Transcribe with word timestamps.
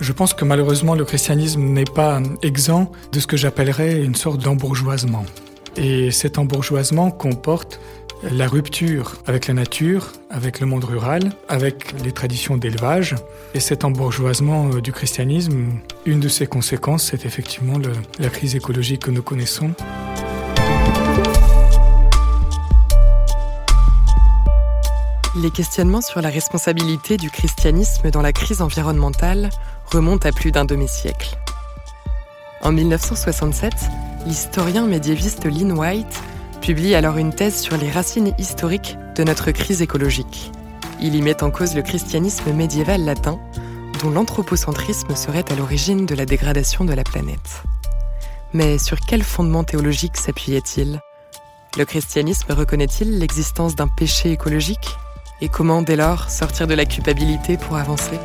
Je 0.00 0.12
pense 0.12 0.32
que 0.32 0.46
malheureusement 0.46 0.94
le 0.94 1.04
christianisme 1.04 1.62
n'est 1.62 1.84
pas 1.84 2.22
exempt 2.42 2.90
de 3.12 3.20
ce 3.20 3.26
que 3.26 3.36
j'appellerais 3.36 4.02
une 4.02 4.14
sorte 4.14 4.40
d'embourgeoisement. 4.42 5.26
Et 5.76 6.10
cet 6.10 6.38
embourgeoisement 6.38 7.10
comporte 7.10 7.80
la 8.22 8.48
rupture 8.48 9.16
avec 9.26 9.46
la 9.46 9.54
nature, 9.54 10.12
avec 10.30 10.60
le 10.60 10.66
monde 10.66 10.84
rural, 10.84 11.32
avec 11.48 11.94
les 12.02 12.12
traditions 12.12 12.56
d'élevage. 12.56 13.14
Et 13.54 13.60
cet 13.60 13.84
embourgeoisement 13.84 14.70
euh, 14.72 14.80
du 14.80 14.92
christianisme, 14.92 15.66
une 16.06 16.20
de 16.20 16.28
ses 16.28 16.46
conséquences, 16.46 17.04
c'est 17.10 17.24
effectivement 17.26 17.78
la 18.18 18.28
crise 18.28 18.56
écologique 18.56 19.02
que 19.02 19.10
nous 19.10 19.22
connaissons. 19.22 19.70
Les 25.36 25.52
questionnements 25.52 26.00
sur 26.00 26.20
la 26.20 26.28
responsabilité 26.28 27.16
du 27.16 27.30
christianisme 27.30 28.10
dans 28.10 28.20
la 28.20 28.32
crise 28.32 28.62
environnementale 28.62 29.50
remontent 29.86 30.28
à 30.28 30.32
plus 30.32 30.50
d'un 30.50 30.64
demi-siècle. 30.64 31.38
En 32.62 32.72
1967, 32.72 33.72
l'historien 34.26 34.88
médiéviste 34.88 35.44
Lynn 35.44 35.70
White 35.70 36.20
publie 36.60 36.96
alors 36.96 37.16
une 37.16 37.32
thèse 37.32 37.60
sur 37.60 37.76
les 37.76 37.88
racines 37.88 38.34
historiques 38.38 38.98
de 39.14 39.22
notre 39.22 39.52
crise 39.52 39.82
écologique. 39.82 40.50
Il 41.00 41.14
y 41.14 41.22
met 41.22 41.44
en 41.44 41.52
cause 41.52 41.76
le 41.76 41.82
christianisme 41.82 42.52
médiéval 42.52 43.04
latin, 43.04 43.38
dont 44.02 44.10
l'anthropocentrisme 44.10 45.14
serait 45.14 45.50
à 45.52 45.54
l'origine 45.54 46.06
de 46.06 46.16
la 46.16 46.26
dégradation 46.26 46.84
de 46.84 46.92
la 46.92 47.04
planète. 47.04 47.62
Mais 48.52 48.78
sur 48.78 48.98
quel 48.98 49.22
fondement 49.22 49.62
théologique 49.62 50.16
s'appuyait-il? 50.16 51.00
Le 51.78 51.84
christianisme 51.84 52.52
reconnaît-il 52.52 53.20
l'existence 53.20 53.76
d'un 53.76 53.86
péché 53.86 54.32
écologique? 54.32 54.96
Et 55.42 55.48
comment 55.48 55.80
dès 55.80 55.96
lors 55.96 56.28
sortir 56.28 56.66
de 56.66 56.74
la 56.74 56.84
culpabilité 56.84 57.56
pour 57.56 57.76
avancer? 57.76 58.18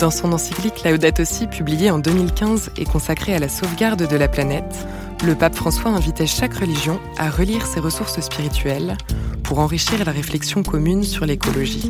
Dans 0.00 0.10
son 0.10 0.32
encyclique 0.32 0.82
Laudato 0.84 1.22
publiée 1.48 1.92
en 1.92 2.00
2015 2.00 2.72
et 2.76 2.84
consacrée 2.84 3.34
à 3.34 3.38
la 3.38 3.48
sauvegarde 3.48 4.08
de 4.08 4.16
la 4.16 4.26
planète, 4.26 4.86
le 5.24 5.36
pape 5.36 5.54
François 5.54 5.92
invitait 5.92 6.26
chaque 6.26 6.54
religion 6.54 6.98
à 7.16 7.30
relire 7.30 7.66
ses 7.66 7.78
ressources 7.78 8.20
spirituelles 8.20 8.96
pour 9.44 9.60
enrichir 9.60 10.04
la 10.04 10.10
réflexion 10.10 10.64
commune 10.64 11.04
sur 11.04 11.26
l'écologie. 11.26 11.88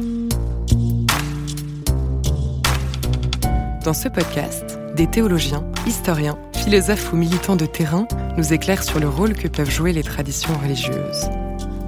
Dans 3.83 3.95
ce 3.95 4.09
podcast, 4.09 4.79
des 4.95 5.07
théologiens, 5.07 5.65
historiens, 5.87 6.39
philosophes 6.53 7.15
ou 7.15 7.17
militants 7.17 7.57
de 7.57 7.67
terrain 7.67 8.07
nous 8.37 8.53
éclairent 8.53 8.85
sur 8.85 9.01
le 9.01 9.09
rôle 9.09 9.33
que 9.33 9.49
peuvent 9.49 9.71
jouer 9.71 9.95
les 9.95 10.03
traditions 10.03 10.57
religieuses. 10.63 11.31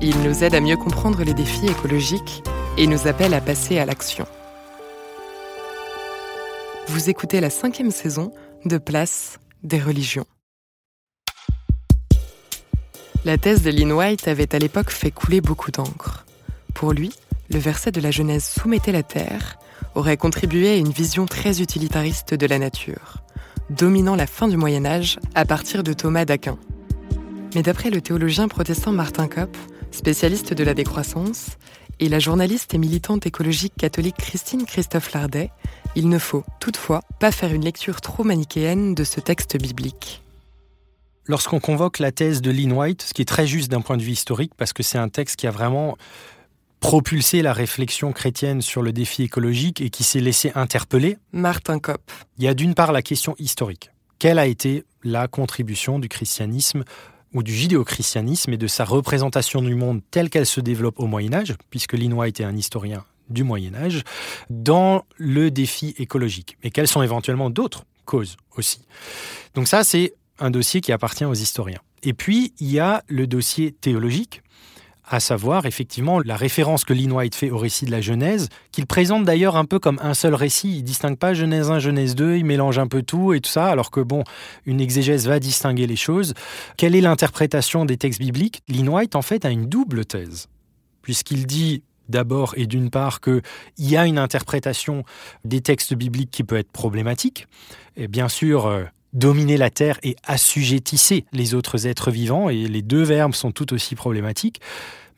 Ils 0.01 0.21
nous 0.23 0.45
aident 0.45 0.55
à 0.55 0.61
mieux 0.61 0.77
comprendre 0.77 1.23
les 1.23 1.35
défis 1.35 1.67
écologiques 1.67 2.43
et 2.77 2.87
nous 2.87 3.07
appellent 3.07 3.35
à 3.35 3.41
passer 3.41 3.79
à 3.79 3.87
l'action. 3.87 4.27
Vous 6.89 7.09
écoutez 7.09 7.41
la 7.41 7.51
cinquième 7.51 7.91
saison 7.91 8.33
de 8.65 8.79
Place 8.79 9.39
des 9.63 9.81
religions. 9.81 10.27
La 13.25 13.39
thèse 13.39 13.63
de 13.63 13.71
Lynn 13.71 13.93
White 13.93 14.29
avait 14.29 14.55
à 14.55 14.59
l'époque 14.59 14.91
fait 14.91 15.11
couler 15.11 15.41
beaucoup 15.41 15.71
d'encre. 15.71 16.27
Pour 16.75 16.93
lui, 16.93 17.11
le 17.51 17.59
verset 17.59 17.91
de 17.91 18.01
la 18.01 18.11
Genèse 18.11 18.45
Soumettez 18.45 18.93
la 18.93 19.03
terre 19.03 19.59
aurait 19.95 20.17
contribué 20.17 20.71
à 20.71 20.77
une 20.77 20.91
vision 20.91 21.25
très 21.25 21.63
utilitariste 21.63 22.35
de 22.35 22.47
la 22.47 22.59
nature, 22.59 23.23
dominant 23.71 24.17
la 24.17 24.27
fin 24.27 24.49
du 24.49 24.57
Moyen 24.57 24.85
Âge 24.85 25.19
à 25.35 25.45
partir 25.45 25.83
de 25.83 25.93
Thomas 25.93 26.25
d'Aquin. 26.25 26.59
Mais 27.55 27.63
d'après 27.63 27.91
le 27.91 28.01
théologien 28.01 28.49
protestant 28.49 28.93
Martin 28.93 29.29
Kopp, 29.29 29.57
spécialiste 29.95 30.53
de 30.53 30.65
la 30.65 30.75
décroissance, 30.75 31.57
et 32.01 32.09
la 32.09 32.19
journaliste 32.19 32.75
et 32.75 32.79
militante 32.79 33.27
écologique 33.27 33.75
catholique 33.79 34.17
Christine 34.17 34.67
Christophe 34.67 35.13
Lardet, 35.13 35.51
il 35.95 36.09
ne 36.09 36.19
faut 36.19 36.45
toutefois 36.61 37.03
pas 37.21 37.31
faire 37.31 37.55
une 37.55 37.65
lecture 37.65 38.01
trop 38.01 38.25
manichéenne 38.25 38.95
de 38.95 39.05
ce 39.05 39.21
texte 39.21 39.57
biblique 39.57 40.21
lorsqu'on 41.27 41.61
convoque 41.61 41.99
la 41.99 42.13
thèse 42.13 42.43
de 42.43 42.51
Lynn 42.51 42.73
White, 42.73 43.03
ce 43.03 43.15
qui 43.15 43.23
est 43.23 43.27
très 43.27 43.47
juste 43.47 43.71
d'un 43.71 43.81
point 43.81 43.97
de 43.97 44.03
vue 44.03 44.13
historique, 44.13 44.53
parce 44.57 44.73
que 44.73 44.83
c'est 44.83 44.99
un 44.99 45.09
texte 45.09 45.37
qui 45.37 45.47
a 45.47 45.51
vraiment 45.51 45.97
propulsé 46.81 47.41
la 47.41 47.53
réflexion 47.53 48.13
chrétienne 48.13 48.61
sur 48.61 48.83
le 48.83 48.93
défi 48.93 49.23
écologique 49.23 49.81
et 49.81 49.89
qui 49.89 50.05
s'est 50.05 50.21
laissé 50.21 50.53
interpeller. 50.55 51.17
Martin 51.33 51.79
Kopp. 51.79 52.03
Il 52.39 52.45
y 52.45 52.49
a 52.49 52.55
d'une 52.55 52.75
part 52.75 52.93
la 52.93 53.01
question 53.01 53.35
historique. 53.39 53.91
Quelle 54.19 54.39
a 54.39 54.47
été 54.47 54.85
la 55.03 55.27
contribution 55.29 55.99
du 55.99 56.09
christianisme 56.09 56.85
ou 57.35 57.43
du 57.43 57.53
judéo-christianisme 57.53 58.53
et 58.53 58.57
de 58.57 58.67
sa 58.67 58.85
représentation 58.85 59.61
du 59.61 59.75
monde 59.75 60.01
telle 60.11 60.31
qu'elle 60.31 60.47
se 60.47 60.61
développe 60.61 61.01
au 61.01 61.07
Moyen 61.07 61.35
Âge, 61.35 61.55
puisque 61.71 61.95
White 61.95 62.41
est 62.41 62.45
un 62.45 62.57
historien 62.57 63.05
du 63.29 63.43
Moyen 63.43 63.75
Âge, 63.75 64.03
dans 64.51 65.05
le 65.17 65.51
défi 65.51 65.95
écologique. 65.99 66.57
Et 66.63 66.71
quelles 66.71 66.89
sont 66.89 67.03
éventuellement 67.03 67.51
d'autres 67.51 67.85
causes 68.05 68.37
aussi? 68.57 68.81
Donc 69.55 69.69
ça, 69.69 69.83
c'est 69.85 70.15
un 70.39 70.51
dossier 70.51 70.81
qui 70.81 70.93
appartient 70.93 71.25
aux 71.25 71.35
historiens. 71.35 71.81
Et 72.03 72.13
puis, 72.13 72.53
il 72.61 72.71
y 72.71 72.79
a 72.79 73.03
le 73.09 73.27
dossier 73.27 73.73
théologique, 73.73 74.43
à 75.07 75.21
savoir 75.21 75.67
effectivement 75.67 76.21
la 76.21 76.37
référence 76.37 76.85
que 76.85 76.93
Lynn 76.93 77.13
White 77.13 77.35
fait 77.35 77.51
au 77.51 77.59
récit 77.59 77.85
de 77.85 77.91
la 77.91 78.01
Genèse, 78.01 78.49
qu'il 78.73 78.87
présente 78.87 79.25
d'ailleurs 79.25 79.57
un 79.57 79.65
peu 79.65 79.79
comme 79.79 79.99
un 80.03 80.15
seul 80.15 80.35
récit. 80.35 80.79
Il 80.79 80.83
distingue 80.83 81.19
pas 81.19 81.35
Genèse 81.35 81.71
1, 81.71 81.79
Genèse 81.79 82.15
2, 82.15 82.37
il 82.37 82.45
mélange 82.45 82.79
un 82.79 82.87
peu 82.87 83.03
tout 83.03 83.35
et 83.35 83.41
tout 83.41 83.51
ça, 83.51 83.67
alors 83.67 83.91
que 83.91 84.01
bon, 84.01 84.25
une 84.67 84.81
exégèse 84.81 85.29
va 85.29 85.41
distinguer 85.41 85.87
les 85.87 85.97
choses. 85.97 86.35
Quelle 86.77 86.95
est 86.95 87.01
l'interprétation 87.01 87.85
des 87.85 87.97
textes 87.97 88.21
bibliques? 88.21 88.63
Lynn 88.69 88.89
White 88.89 89.17
en 89.17 89.23
fait 89.23 89.45
a 89.45 89.51
une 89.51 89.67
double 89.67 90.07
thèse, 90.07 90.49
puisqu'il 91.03 91.47
dit 91.47 91.83
d'abord 92.09 92.55
et 92.57 92.67
d'une 92.67 92.91
part 92.91 93.21
qu'il 93.21 93.43
y 93.79 93.97
a 93.97 94.07
une 94.07 94.19
interprétation 94.19 95.05
des 95.45 95.61
textes 95.61 95.95
bibliques 95.95 96.31
qui 96.31 96.45
peut 96.45 96.57
être 96.57 96.71
problématique. 96.71 97.47
Et 97.97 98.09
bien 98.09 98.29
sûr, 98.29 98.67
euh, 98.67 98.85
dominer 99.15 99.57
la 99.57 99.71
terre 99.71 99.99
et 100.03 100.17
assujettisser 100.25 101.25
les 101.33 101.55
autres 101.55 101.87
êtres 101.87 102.11
vivants, 102.11 102.51
et 102.51 102.69
les 102.69 102.83
deux 102.83 103.03
verbes 103.03 103.35
sont 103.35 103.53
tout 103.53 103.73
aussi 103.73 103.95
problématiques. 103.95 104.61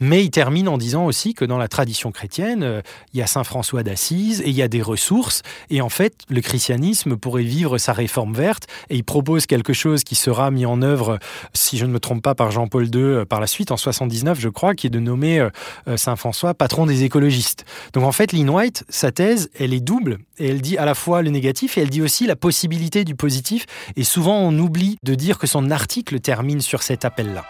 Mais 0.00 0.24
il 0.24 0.30
termine 0.30 0.68
en 0.68 0.78
disant 0.78 1.06
aussi 1.06 1.32
que 1.32 1.44
dans 1.44 1.58
la 1.58 1.68
tradition 1.68 2.12
chrétienne, 2.12 2.62
euh, 2.62 2.82
il 3.14 3.20
y 3.20 3.22
a 3.22 3.26
Saint 3.26 3.44
François 3.44 3.82
d'Assise 3.82 4.42
et 4.42 4.50
il 4.50 4.54
y 4.54 4.62
a 4.62 4.68
des 4.68 4.82
ressources. 4.82 5.42
Et 5.70 5.80
en 5.80 5.88
fait, 5.88 6.14
le 6.28 6.40
christianisme 6.40 7.16
pourrait 7.16 7.42
vivre 7.42 7.78
sa 7.78 7.92
réforme 7.92 8.34
verte. 8.34 8.66
Et 8.90 8.96
il 8.96 9.04
propose 9.04 9.46
quelque 9.46 9.72
chose 9.72 10.04
qui 10.04 10.14
sera 10.14 10.50
mis 10.50 10.66
en 10.66 10.82
œuvre, 10.82 11.18
si 11.54 11.78
je 11.78 11.86
ne 11.86 11.92
me 11.92 12.00
trompe 12.00 12.22
pas, 12.22 12.34
par 12.34 12.50
Jean-Paul 12.50 12.94
II 12.94 13.00
euh, 13.02 13.24
par 13.24 13.40
la 13.40 13.46
suite, 13.46 13.70
en 13.70 13.76
79, 13.76 14.38
je 14.38 14.48
crois, 14.48 14.74
qui 14.74 14.86
est 14.86 14.90
de 14.90 15.00
nommer 15.00 15.40
euh, 15.40 15.96
Saint 15.96 16.16
François 16.16 16.52
patron 16.52 16.86
des 16.86 17.04
écologistes. 17.04 17.64
Donc 17.94 18.04
en 18.04 18.12
fait, 18.12 18.32
Lynn 18.32 18.50
White, 18.50 18.84
sa 18.88 19.12
thèse, 19.12 19.50
elle 19.58 19.72
est 19.72 19.80
double. 19.80 20.18
Et 20.38 20.48
elle 20.48 20.60
dit 20.60 20.76
à 20.76 20.84
la 20.84 20.94
fois 20.94 21.22
le 21.22 21.30
négatif 21.30 21.78
et 21.78 21.82
elle 21.82 21.90
dit 21.90 22.02
aussi 22.02 22.26
la 22.26 22.36
possibilité 22.36 23.04
du 23.04 23.14
positif. 23.14 23.64
Et 23.96 24.04
souvent, 24.04 24.38
on 24.38 24.56
oublie 24.58 24.98
de 25.02 25.14
dire 25.14 25.38
que 25.38 25.46
son 25.46 25.70
article 25.70 26.20
termine 26.20 26.60
sur 26.60 26.82
cet 26.82 27.04
appel-là. 27.04 27.44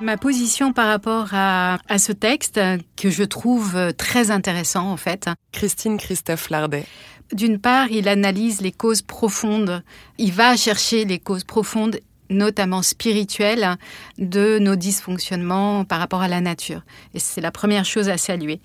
Ma 0.00 0.18
position 0.18 0.74
par 0.74 0.88
rapport 0.88 1.28
à, 1.32 1.78
ce 1.98 2.12
texte, 2.12 2.60
que 2.96 3.08
je 3.08 3.24
trouve 3.24 3.94
très 3.94 4.30
intéressant 4.30 4.90
en 4.90 4.98
fait. 4.98 5.30
Christine 5.52 5.96
Christophe 5.96 6.50
Lardet. 6.50 6.84
D'une 7.32 7.58
part, 7.58 7.90
il 7.90 8.06
analyse 8.06 8.60
les 8.60 8.72
causes 8.72 9.02
profondes. 9.02 9.82
Il 10.18 10.32
va 10.32 10.54
chercher 10.56 11.04
les 11.06 11.18
causes 11.18 11.44
profondes 11.44 12.00
notamment 12.28 12.82
spirituelles, 12.82 13.76
de 14.18 14.58
nos 14.58 14.76
dysfonctionnements 14.76 15.84
par 15.84 16.00
rapport 16.00 16.22
à 16.22 16.28
la 16.28 16.40
nature. 16.40 16.82
Et 17.14 17.20
c'est 17.20 17.40
la 17.40 17.52
première 17.52 17.84
chose 17.84 18.08
à 18.08 18.18
saluer. 18.18 18.60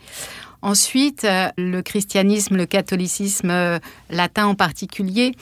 Ensuite, 0.63 1.27
le 1.57 1.81
christianisme, 1.81 2.55
le 2.55 2.65
catholicisme 2.65 3.79
latin 4.09 4.47
en 4.47 4.55
particulier, 4.55 5.33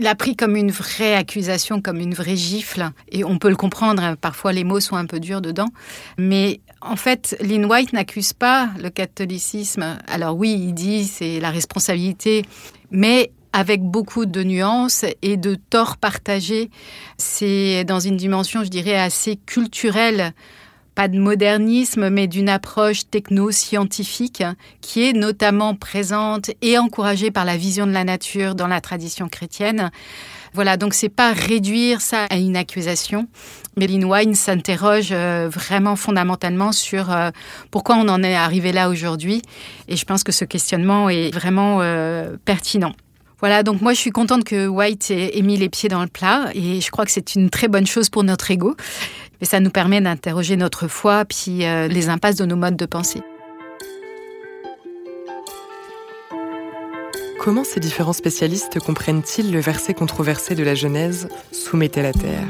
l'a 0.00 0.14
pris 0.14 0.36
comme 0.36 0.56
une 0.56 0.70
vraie 0.70 1.14
accusation, 1.14 1.80
comme 1.80 2.00
une 2.00 2.14
vraie 2.14 2.36
gifle. 2.36 2.90
Et 3.10 3.24
on 3.24 3.38
peut 3.38 3.48
le 3.48 3.56
comprendre, 3.56 4.02
hein, 4.02 4.16
parfois 4.16 4.52
les 4.52 4.64
mots 4.64 4.80
sont 4.80 4.96
un 4.96 5.06
peu 5.06 5.20
durs 5.20 5.40
dedans. 5.40 5.68
Mais 6.18 6.60
en 6.80 6.96
fait, 6.96 7.36
Lynn 7.40 7.64
White 7.64 7.92
n'accuse 7.92 8.32
pas 8.32 8.70
le 8.80 8.90
catholicisme. 8.90 9.98
Alors 10.06 10.36
oui, 10.36 10.52
il 10.52 10.74
dit 10.74 11.04
c'est 11.04 11.40
la 11.40 11.50
responsabilité, 11.50 12.42
mais 12.90 13.32
avec 13.52 13.82
beaucoup 13.82 14.26
de 14.26 14.42
nuances 14.42 15.06
et 15.22 15.38
de 15.38 15.54
torts 15.54 15.96
partagés. 15.96 16.70
C'est 17.16 17.84
dans 17.84 18.00
une 18.00 18.18
dimension, 18.18 18.62
je 18.64 18.68
dirais, 18.68 18.98
assez 18.98 19.36
culturelle 19.36 20.34
pas 20.96 21.08
de 21.08 21.18
modernisme, 21.18 22.08
mais 22.08 22.26
d'une 22.26 22.48
approche 22.48 23.08
techno-scientifique 23.10 24.42
qui 24.80 25.04
est 25.04 25.12
notamment 25.12 25.74
présente 25.74 26.50
et 26.62 26.78
encouragée 26.78 27.30
par 27.30 27.44
la 27.44 27.56
vision 27.56 27.86
de 27.86 27.92
la 27.92 28.02
nature 28.02 28.54
dans 28.54 28.66
la 28.66 28.80
tradition 28.80 29.28
chrétienne. 29.28 29.90
Voilà, 30.54 30.78
donc 30.78 30.94
c'est 30.94 31.10
pas 31.10 31.34
réduire 31.34 32.00
ça 32.00 32.24
à 32.30 32.36
une 32.36 32.56
accusation. 32.56 33.28
Lynn 33.76 34.06
Wine 34.06 34.34
s'interroge 34.34 35.10
euh, 35.12 35.50
vraiment 35.52 35.96
fondamentalement 35.96 36.72
sur 36.72 37.12
euh, 37.12 37.30
pourquoi 37.70 37.96
on 37.96 38.08
en 38.08 38.22
est 38.22 38.34
arrivé 38.34 38.72
là 38.72 38.88
aujourd'hui. 38.88 39.42
Et 39.88 39.96
je 39.96 40.04
pense 40.06 40.24
que 40.24 40.32
ce 40.32 40.46
questionnement 40.46 41.10
est 41.10 41.30
vraiment 41.30 41.82
euh, 41.82 42.38
pertinent. 42.46 42.94
Voilà, 43.40 43.62
donc 43.62 43.82
moi 43.82 43.92
je 43.92 43.98
suis 43.98 44.12
contente 44.12 44.44
que 44.44 44.66
White 44.66 45.10
ait 45.10 45.42
mis 45.42 45.58
les 45.58 45.68
pieds 45.68 45.90
dans 45.90 46.00
le 46.00 46.08
plat 46.08 46.48
et 46.54 46.80
je 46.80 46.90
crois 46.90 47.04
que 47.04 47.10
c'est 47.10 47.34
une 47.34 47.50
très 47.50 47.68
bonne 47.68 47.86
chose 47.86 48.08
pour 48.08 48.24
notre 48.24 48.50
ego. 48.50 48.74
Mais 49.40 49.46
ça 49.46 49.60
nous 49.60 49.70
permet 49.70 50.00
d'interroger 50.00 50.56
notre 50.56 50.88
foi 50.88 51.24
puis 51.24 51.58
les 51.58 52.08
impasses 52.08 52.36
de 52.36 52.44
nos 52.44 52.56
modes 52.56 52.76
de 52.76 52.86
pensée. 52.86 53.22
Comment 57.46 57.62
ces 57.62 57.78
différents 57.78 58.12
spécialistes 58.12 58.80
comprennent-ils 58.80 59.52
le 59.52 59.60
verset 59.60 59.94
controversé 59.94 60.56
de 60.56 60.64
la 60.64 60.74
Genèse 60.74 61.28
Soumettez 61.52 62.02
la 62.02 62.12
terre 62.12 62.48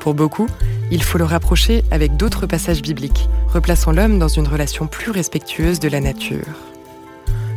Pour 0.00 0.14
beaucoup, 0.14 0.48
il 0.90 1.00
faut 1.04 1.16
le 1.16 1.22
rapprocher 1.22 1.84
avec 1.92 2.16
d'autres 2.16 2.44
passages 2.46 2.82
bibliques, 2.82 3.28
replaçant 3.46 3.92
l'homme 3.92 4.18
dans 4.18 4.26
une 4.26 4.48
relation 4.48 4.88
plus 4.88 5.12
respectueuse 5.12 5.78
de 5.78 5.88
la 5.88 6.00
nature. 6.00 6.56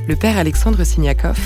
Le 0.07 0.15
père 0.15 0.37
Alexandre 0.37 0.83
Signakov, 0.83 1.39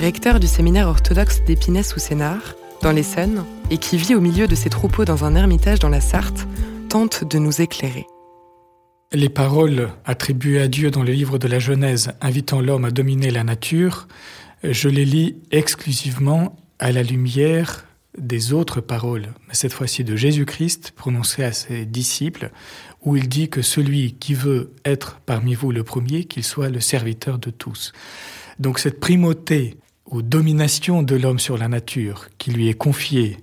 recteur 0.00 0.40
du 0.40 0.46
séminaire 0.46 0.88
orthodoxe 0.88 1.42
d'Épinay 1.44 1.82
sous 1.82 1.98
Sénard, 2.00 2.54
dans 2.80 2.92
l'Essonne, 2.92 3.44
et 3.70 3.78
qui 3.78 3.96
vit 3.96 4.14
au 4.14 4.20
milieu 4.20 4.46
de 4.46 4.54
ses 4.54 4.70
troupeaux 4.70 5.04
dans 5.04 5.24
un 5.24 5.34
ermitage 5.34 5.78
dans 5.78 5.88
la 5.88 6.00
Sarthe, 6.00 6.46
tente 6.88 7.24
de 7.24 7.38
nous 7.38 7.60
éclairer. 7.60 8.06
Les 9.12 9.28
paroles 9.28 9.90
attribuées 10.04 10.60
à 10.60 10.68
Dieu 10.68 10.90
dans 10.90 11.02
le 11.02 11.12
livre 11.12 11.38
de 11.38 11.48
la 11.48 11.58
Genèse 11.58 12.12
invitant 12.20 12.60
l'homme 12.60 12.84
à 12.84 12.90
dominer 12.90 13.30
la 13.30 13.44
nature 13.44 14.06
je 14.62 14.88
les 14.88 15.04
lis 15.04 15.36
exclusivement 15.50 16.56
à 16.78 16.92
la 16.92 17.02
lumière 17.02 17.86
des 18.18 18.52
autres 18.52 18.80
paroles, 18.80 19.28
mais 19.48 19.54
cette 19.54 19.72
fois-ci 19.72 20.04
de 20.04 20.16
Jésus-Christ 20.16 20.92
prononcées 20.96 21.44
à 21.44 21.52
ses 21.52 21.86
disciples, 21.86 22.50
où 23.02 23.16
il 23.16 23.28
dit 23.28 23.48
que 23.48 23.62
celui 23.62 24.14
qui 24.14 24.34
veut 24.34 24.74
être 24.84 25.20
parmi 25.24 25.54
vous 25.54 25.72
le 25.72 25.84
premier, 25.84 26.24
qu'il 26.24 26.44
soit 26.44 26.68
le 26.68 26.80
serviteur 26.80 27.38
de 27.38 27.50
tous. 27.50 27.92
Donc 28.58 28.78
cette 28.78 29.00
primauté 29.00 29.76
ou 30.06 30.22
domination 30.22 31.02
de 31.02 31.14
l'homme 31.14 31.38
sur 31.38 31.56
la 31.56 31.68
nature 31.68 32.28
qui 32.36 32.50
lui 32.50 32.68
est 32.68 32.74
confiée 32.74 33.38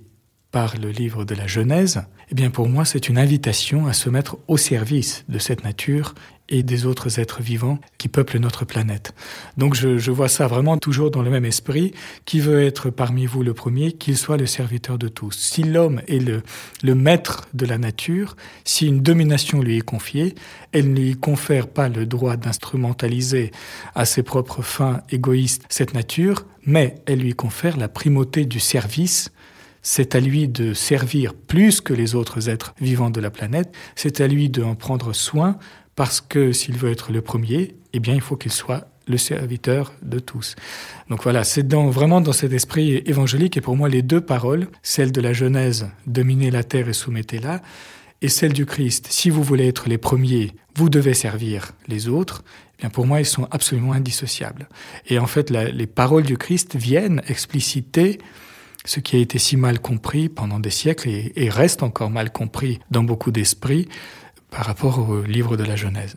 le 0.80 0.90
livre 0.90 1.24
de 1.24 1.34
la 1.34 1.46
Genèse, 1.46 2.02
eh 2.30 2.34
bien 2.34 2.50
pour 2.50 2.68
moi 2.68 2.84
c'est 2.84 3.08
une 3.08 3.18
invitation 3.18 3.86
à 3.86 3.92
se 3.92 4.10
mettre 4.10 4.38
au 4.48 4.56
service 4.56 5.24
de 5.28 5.38
cette 5.38 5.64
nature 5.64 6.14
et 6.48 6.62
des 6.62 6.86
autres 6.86 7.20
êtres 7.20 7.42
vivants 7.42 7.78
qui 7.98 8.08
peuplent 8.08 8.38
notre 8.38 8.64
planète. 8.64 9.14
Donc 9.56 9.74
je, 9.74 9.98
je, 9.98 10.10
vois 10.10 10.28
ça 10.28 10.46
vraiment 10.46 10.78
toujours 10.78 11.10
dans 11.10 11.22
le 11.22 11.30
même 11.30 11.44
esprit. 11.44 11.92
Qui 12.24 12.40
veut 12.40 12.62
être 12.62 12.90
parmi 12.90 13.26
vous 13.26 13.42
le 13.42 13.52
premier, 13.52 13.92
qu'il 13.92 14.16
soit 14.16 14.38
le 14.38 14.46
serviteur 14.46 14.98
de 14.98 15.08
tous. 15.08 15.32
Si 15.32 15.62
l'homme 15.62 16.00
est 16.08 16.18
le, 16.18 16.42
le 16.82 16.94
maître 16.94 17.48
de 17.52 17.66
la 17.66 17.76
nature, 17.76 18.36
si 18.64 18.86
une 18.86 19.02
domination 19.02 19.60
lui 19.60 19.76
est 19.76 19.82
confiée, 19.82 20.34
elle 20.72 20.92
ne 20.92 20.98
lui 20.98 21.16
confère 21.16 21.68
pas 21.68 21.88
le 21.88 22.06
droit 22.06 22.36
d'instrumentaliser 22.36 23.50
à 23.94 24.04
ses 24.06 24.22
propres 24.22 24.62
fins 24.62 25.02
égoïstes 25.10 25.64
cette 25.68 25.92
nature, 25.92 26.46
mais 26.64 26.94
elle 27.06 27.20
lui 27.20 27.34
confère 27.34 27.76
la 27.76 27.88
primauté 27.88 28.46
du 28.46 28.60
service 28.60 29.30
c'est 29.82 30.14
à 30.14 30.20
lui 30.20 30.48
de 30.48 30.74
servir 30.74 31.34
plus 31.34 31.80
que 31.80 31.92
les 31.92 32.14
autres 32.14 32.48
êtres 32.48 32.74
vivants 32.80 33.10
de 33.10 33.20
la 33.20 33.30
planète, 33.30 33.74
c'est 33.96 34.20
à 34.20 34.26
lui 34.26 34.48
d'en 34.48 34.74
prendre 34.74 35.12
soin 35.12 35.58
parce 35.94 36.20
que 36.20 36.52
s'il 36.52 36.76
veut 36.76 36.90
être 36.90 37.12
le 37.12 37.22
premier, 37.22 37.74
eh 37.92 38.00
bien, 38.00 38.14
il 38.14 38.20
faut 38.20 38.36
qu'il 38.36 38.52
soit 38.52 38.88
le 39.08 39.18
serviteur 39.18 39.92
de 40.02 40.18
tous. 40.18 40.54
Donc 41.08 41.22
voilà, 41.22 41.42
c'est 41.42 41.66
dans, 41.66 41.88
vraiment 41.90 42.20
dans 42.20 42.32
cet 42.32 42.52
esprit 42.52 43.02
évangélique, 43.06 43.56
et 43.56 43.60
pour 43.60 43.76
moi, 43.76 43.88
les 43.88 44.02
deux 44.02 44.20
paroles, 44.20 44.68
celle 44.82 45.12
de 45.12 45.20
la 45.20 45.32
Genèse, 45.32 45.88
dominez 46.06 46.50
la 46.50 46.62
terre 46.62 46.88
et 46.88 46.92
soumettez-la, 46.92 47.62
et 48.20 48.28
celle 48.28 48.52
du 48.52 48.66
Christ, 48.66 49.06
si 49.10 49.30
vous 49.30 49.42
voulez 49.42 49.68
être 49.68 49.88
les 49.88 49.98
premiers, 49.98 50.52
vous 50.76 50.88
devez 50.88 51.14
servir 51.14 51.72
les 51.86 52.08
autres, 52.08 52.44
eh 52.78 52.82
bien 52.82 52.90
pour 52.90 53.06
moi, 53.06 53.20
ils 53.20 53.26
sont 53.26 53.48
absolument 53.50 53.92
indissociables. 53.92 54.68
Et 55.06 55.18
en 55.18 55.26
fait, 55.26 55.50
les 55.50 55.86
paroles 55.86 56.24
du 56.24 56.36
Christ 56.36 56.76
viennent 56.76 57.22
expliciter 57.28 58.18
ce 58.88 59.00
qui 59.00 59.16
a 59.16 59.18
été 59.18 59.38
si 59.38 59.56
mal 59.56 59.80
compris 59.80 60.28
pendant 60.28 60.58
des 60.58 60.70
siècles 60.70 61.08
et, 61.08 61.32
et 61.36 61.50
reste 61.50 61.82
encore 61.82 62.10
mal 62.10 62.32
compris 62.32 62.80
dans 62.90 63.04
beaucoup 63.04 63.30
d'esprits, 63.30 63.86
par 64.50 64.64
rapport 64.64 65.10
au 65.10 65.22
livre 65.22 65.56
de 65.56 65.64
la 65.64 65.76
Genèse. 65.76 66.16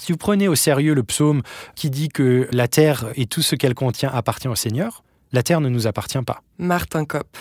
Si 0.00 0.12
vous 0.12 0.18
prenez 0.18 0.46
au 0.48 0.54
sérieux 0.54 0.94
le 0.94 1.02
psaume 1.02 1.42
qui 1.74 1.90
dit 1.90 2.08
que 2.08 2.48
la 2.52 2.68
terre 2.68 3.06
et 3.16 3.26
tout 3.26 3.42
ce 3.42 3.56
qu'elle 3.56 3.74
contient 3.74 4.10
appartient 4.10 4.48
au 4.48 4.54
Seigneur, 4.54 5.02
la 5.32 5.42
terre 5.42 5.60
ne 5.60 5.68
nous 5.68 5.86
appartient 5.86 6.22
pas. 6.22 6.42
Martin 6.58 7.04
Kopp. 7.04 7.36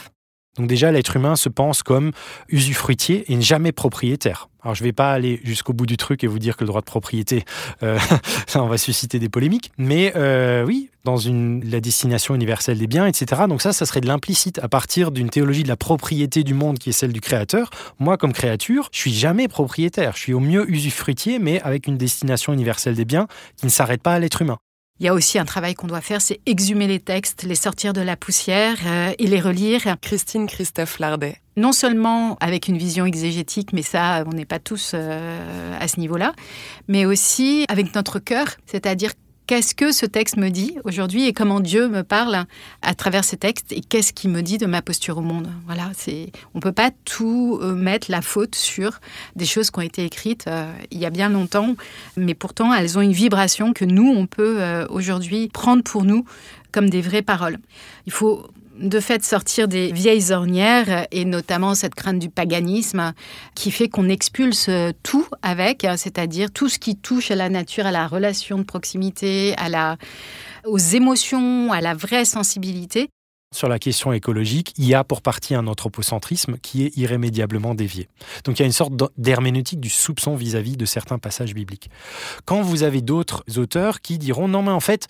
Donc 0.57 0.67
déjà, 0.67 0.91
l'être 0.91 1.15
humain 1.15 1.35
se 1.35 1.49
pense 1.49 1.83
comme 1.83 2.11
usufruitier 2.49 3.31
et 3.31 3.35
ne 3.35 3.41
jamais 3.41 3.71
propriétaire. 3.71 4.49
Alors 4.61 4.75
je 4.75 4.83
ne 4.83 4.89
vais 4.89 4.93
pas 4.93 5.13
aller 5.13 5.39
jusqu'au 5.43 5.71
bout 5.71 5.85
du 5.85 5.95
truc 5.95 6.23
et 6.23 6.27
vous 6.27 6.39
dire 6.39 6.57
que 6.57 6.65
le 6.65 6.67
droit 6.67 6.81
de 6.81 6.85
propriété, 6.85 7.45
euh, 7.81 7.97
ça 8.47 8.61
on 8.61 8.67
va 8.67 8.77
susciter 8.77 9.17
des 9.17 9.29
polémiques, 9.29 9.71
mais 9.77 10.11
euh, 10.17 10.65
oui, 10.65 10.89
dans 11.05 11.15
la 11.63 11.79
destination 11.79 12.35
universelle 12.35 12.77
des 12.77 12.87
biens, 12.87 13.05
etc. 13.05 13.43
Donc 13.47 13.61
ça, 13.61 13.71
ça 13.71 13.85
serait 13.85 14.01
de 14.01 14.07
l'implicite 14.07 14.59
à 14.59 14.67
partir 14.67 15.11
d'une 15.11 15.29
théologie 15.29 15.63
de 15.63 15.69
la 15.69 15.77
propriété 15.77 16.43
du 16.43 16.53
monde 16.53 16.77
qui 16.77 16.89
est 16.89 16.93
celle 16.93 17.13
du 17.13 17.21
créateur. 17.21 17.69
Moi, 17.99 18.17
comme 18.17 18.33
créature, 18.33 18.89
je 18.91 18.99
suis 18.99 19.13
jamais 19.13 19.47
propriétaire. 19.47 20.13
Je 20.15 20.21
suis 20.21 20.33
au 20.33 20.41
mieux 20.41 20.69
usufruitier, 20.69 21.39
mais 21.39 21.61
avec 21.61 21.87
une 21.87 21.97
destination 21.97 22.51
universelle 22.51 22.95
des 22.95 23.05
biens 23.05 23.27
qui 23.55 23.65
ne 23.65 23.71
s'arrête 23.71 24.01
pas 24.01 24.13
à 24.13 24.19
l'être 24.19 24.41
humain. 24.41 24.57
Il 24.99 25.05
y 25.05 25.07
a 25.09 25.13
aussi 25.13 25.39
un 25.39 25.45
travail 25.45 25.75
qu'on 25.75 25.87
doit 25.87 26.01
faire, 26.01 26.21
c'est 26.21 26.41
exhumer 26.45 26.85
les 26.85 26.99
textes, 26.99 27.43
les 27.43 27.55
sortir 27.55 27.93
de 27.93 28.01
la 28.01 28.17
poussière 28.17 28.75
euh, 28.85 29.13
et 29.17 29.27
les 29.27 29.39
relire. 29.39 29.95
Christine 30.01 30.45
Christophe 30.45 30.99
Lardet. 30.99 31.37
Non 31.55 31.71
seulement 31.71 32.35
avec 32.41 32.67
une 32.67 32.77
vision 32.77 33.05
exégétique, 33.05 33.71
mais 33.71 33.81
ça, 33.81 34.25
on 34.27 34.31
n'est 34.31 34.45
pas 34.45 34.59
tous 34.59 34.91
euh, 34.93 35.77
à 35.79 35.87
ce 35.87 36.01
niveau-là, 36.01 36.33
mais 36.89 37.05
aussi 37.05 37.65
avec 37.69 37.95
notre 37.95 38.19
cœur, 38.19 38.47
c'est-à-dire 38.65 39.11
qu'est-ce 39.49 39.73
que 39.73 39.91
ce 39.91 40.05
texte 40.05 40.37
me 40.37 40.49
dit 40.49 40.77
aujourd'hui 40.83 41.25
et 41.25 41.33
comment 41.33 41.59
Dieu 41.59 41.87
me 41.87 42.03
parle 42.03 42.45
à 42.83 42.93
travers 42.93 43.23
ces 43.23 43.35
textes 43.35 43.71
et 43.71 43.81
qu'est-ce 43.81 44.13
qu'il 44.13 44.29
me 44.29 44.43
dit 44.43 44.59
de 44.59 44.67
ma 44.67 44.83
posture 44.83 45.17
au 45.17 45.21
monde? 45.21 45.49
Voilà, 45.65 45.89
c'est 45.97 46.31
on 46.53 46.59
peut 46.59 46.71
pas 46.71 46.91
tout 47.03 47.57
euh, 47.59 47.73
mettre 47.73 48.11
la 48.11 48.21
faute 48.21 48.53
sur 48.53 48.99
des 49.35 49.45
choses 49.45 49.71
qui 49.71 49.79
ont 49.79 49.81
été 49.81 50.05
écrites 50.05 50.45
euh, 50.45 50.71
il 50.91 50.99
y 50.99 51.05
a 51.07 51.09
bien 51.09 51.29
longtemps, 51.29 51.75
mais 52.15 52.35
pourtant 52.35 52.71
elles 52.75 52.99
ont 52.99 53.01
une 53.01 53.11
vibration 53.11 53.73
que 53.73 53.85
nous 53.85 54.07
on 54.07 54.27
peut 54.27 54.61
euh, 54.61 54.85
aujourd'hui 54.91 55.47
prendre 55.47 55.81
pour 55.81 56.03
nous 56.03 56.25
comme 56.71 56.91
des 56.91 57.01
vraies 57.01 57.23
paroles. 57.23 57.57
Il 58.05 58.11
faut 58.11 58.45
de 58.79 58.99
fait 58.99 59.23
sortir 59.23 59.67
des 59.67 59.91
vieilles 59.91 60.31
ornières 60.31 61.07
et 61.11 61.25
notamment 61.25 61.75
cette 61.75 61.95
crainte 61.95 62.19
du 62.19 62.29
paganisme 62.29 63.13
qui 63.55 63.71
fait 63.71 63.89
qu'on 63.89 64.09
expulse 64.09 64.69
tout 65.03 65.25
avec, 65.41 65.85
c'est-à-dire 65.97 66.51
tout 66.51 66.69
ce 66.69 66.79
qui 66.79 66.95
touche 66.95 67.31
à 67.31 67.35
la 67.35 67.49
nature, 67.49 67.85
à 67.85 67.91
la 67.91 68.07
relation 68.07 68.57
de 68.57 68.63
proximité, 68.63 69.53
à 69.57 69.69
la, 69.69 69.97
aux 70.65 70.77
émotions, 70.77 71.71
à 71.71 71.81
la 71.81 71.93
vraie 71.93 72.25
sensibilité. 72.25 73.09
Sur 73.51 73.67
la 73.67 73.79
question 73.79 74.13
écologique, 74.13 74.73
il 74.77 74.85
y 74.85 74.93
a 74.93 75.03
pour 75.03 75.23
partie 75.23 75.55
un 75.55 75.65
anthropocentrisme 75.65 76.57
qui 76.61 76.85
est 76.85 76.95
irrémédiablement 76.95 77.73
dévié. 77.73 78.07
Donc 78.43 78.59
il 78.59 78.61
y 78.61 78.63
a 78.63 78.67
une 78.67 78.71
sorte 78.71 78.93
d'herméneutique 79.17 79.79
du 79.79 79.89
soupçon 79.89 80.35
vis-à-vis 80.35 80.77
de 80.77 80.85
certains 80.85 81.17
passages 81.17 81.55
bibliques. 81.55 81.89
Quand 82.45 82.61
vous 82.61 82.83
avez 82.83 83.01
d'autres 83.01 83.43
auteurs 83.57 84.01
qui 84.01 84.19
diront 84.19 84.47
non 84.47 84.61
mais 84.61 84.69
en 84.69 84.79
fait 84.79 85.07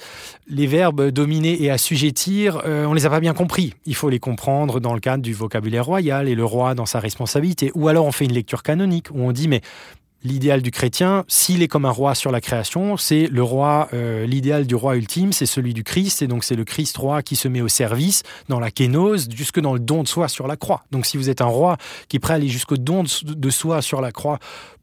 les 0.47 0.67
verbes 0.67 1.09
dominer 1.09 1.61
et 1.61 1.69
assujettir, 1.69 2.61
euh, 2.63 2.85
on 2.85 2.93
les 2.93 3.05
a 3.05 3.09
pas 3.09 3.19
bien 3.19 3.33
compris. 3.33 3.73
Il 3.85 3.95
faut 3.95 4.09
les 4.09 4.19
comprendre 4.19 4.79
dans 4.79 4.93
le 4.93 5.01
cadre 5.01 5.21
du 5.21 5.33
vocabulaire 5.33 5.85
royal 5.85 6.29
et 6.29 6.35
le 6.35 6.45
roi 6.45 6.75
dans 6.75 6.85
sa 6.85 7.01
responsabilité. 7.01 7.73
Ou 7.75 7.89
alors 7.89 8.05
on 8.05 8.13
fait 8.13 8.23
une 8.23 8.33
lecture 8.33 8.63
canonique 8.63 9.11
où 9.11 9.19
on 9.19 9.33
dit 9.33 9.49
mais 9.49 9.59
l'idéal 10.23 10.61
du 10.61 10.71
chrétien, 10.71 11.23
s'il 11.27 11.61
est 11.61 11.67
comme 11.67 11.85
un 11.85 11.91
roi 11.91 12.15
sur 12.15 12.31
la 12.31 12.41
création, 12.41 12.97
c'est 12.97 13.27
le 13.27 13.43
roi, 13.43 13.89
euh, 13.93 14.25
l'idéal 14.25 14.65
du 14.65 14.75
roi 14.75 14.95
ultime, 14.95 15.31
c'est 15.31 15.45
celui 15.45 15.73
du 15.73 15.83
Christ, 15.83 16.21
et 16.21 16.27
donc 16.27 16.43
c'est 16.43 16.55
le 16.55 16.65
Christ 16.65 16.97
roi 16.97 17.21
qui 17.21 17.35
se 17.35 17.47
met 17.47 17.61
au 17.61 17.67
service 17.67 18.23
dans 18.49 18.59
la 18.59 18.71
kénose, 18.71 19.29
jusque 19.33 19.59
dans 19.59 19.73
le 19.73 19.79
don 19.79 20.03
de 20.03 20.07
soi 20.07 20.27
sur 20.27 20.47
la 20.47 20.57
croix. 20.57 20.83
Donc 20.91 21.05
si 21.05 21.17
vous 21.17 21.29
êtes 21.29 21.41
un 21.41 21.45
roi 21.45 21.77
qui 22.07 22.17
est 22.17 22.19
prêt 22.19 22.33
à 22.33 22.35
aller 22.35 22.49
jusqu'au 22.49 22.77
don 22.77 23.03
de 23.23 23.49
soi 23.49 23.81
sur 23.81 24.01
la 24.01 24.11
croix 24.11 24.39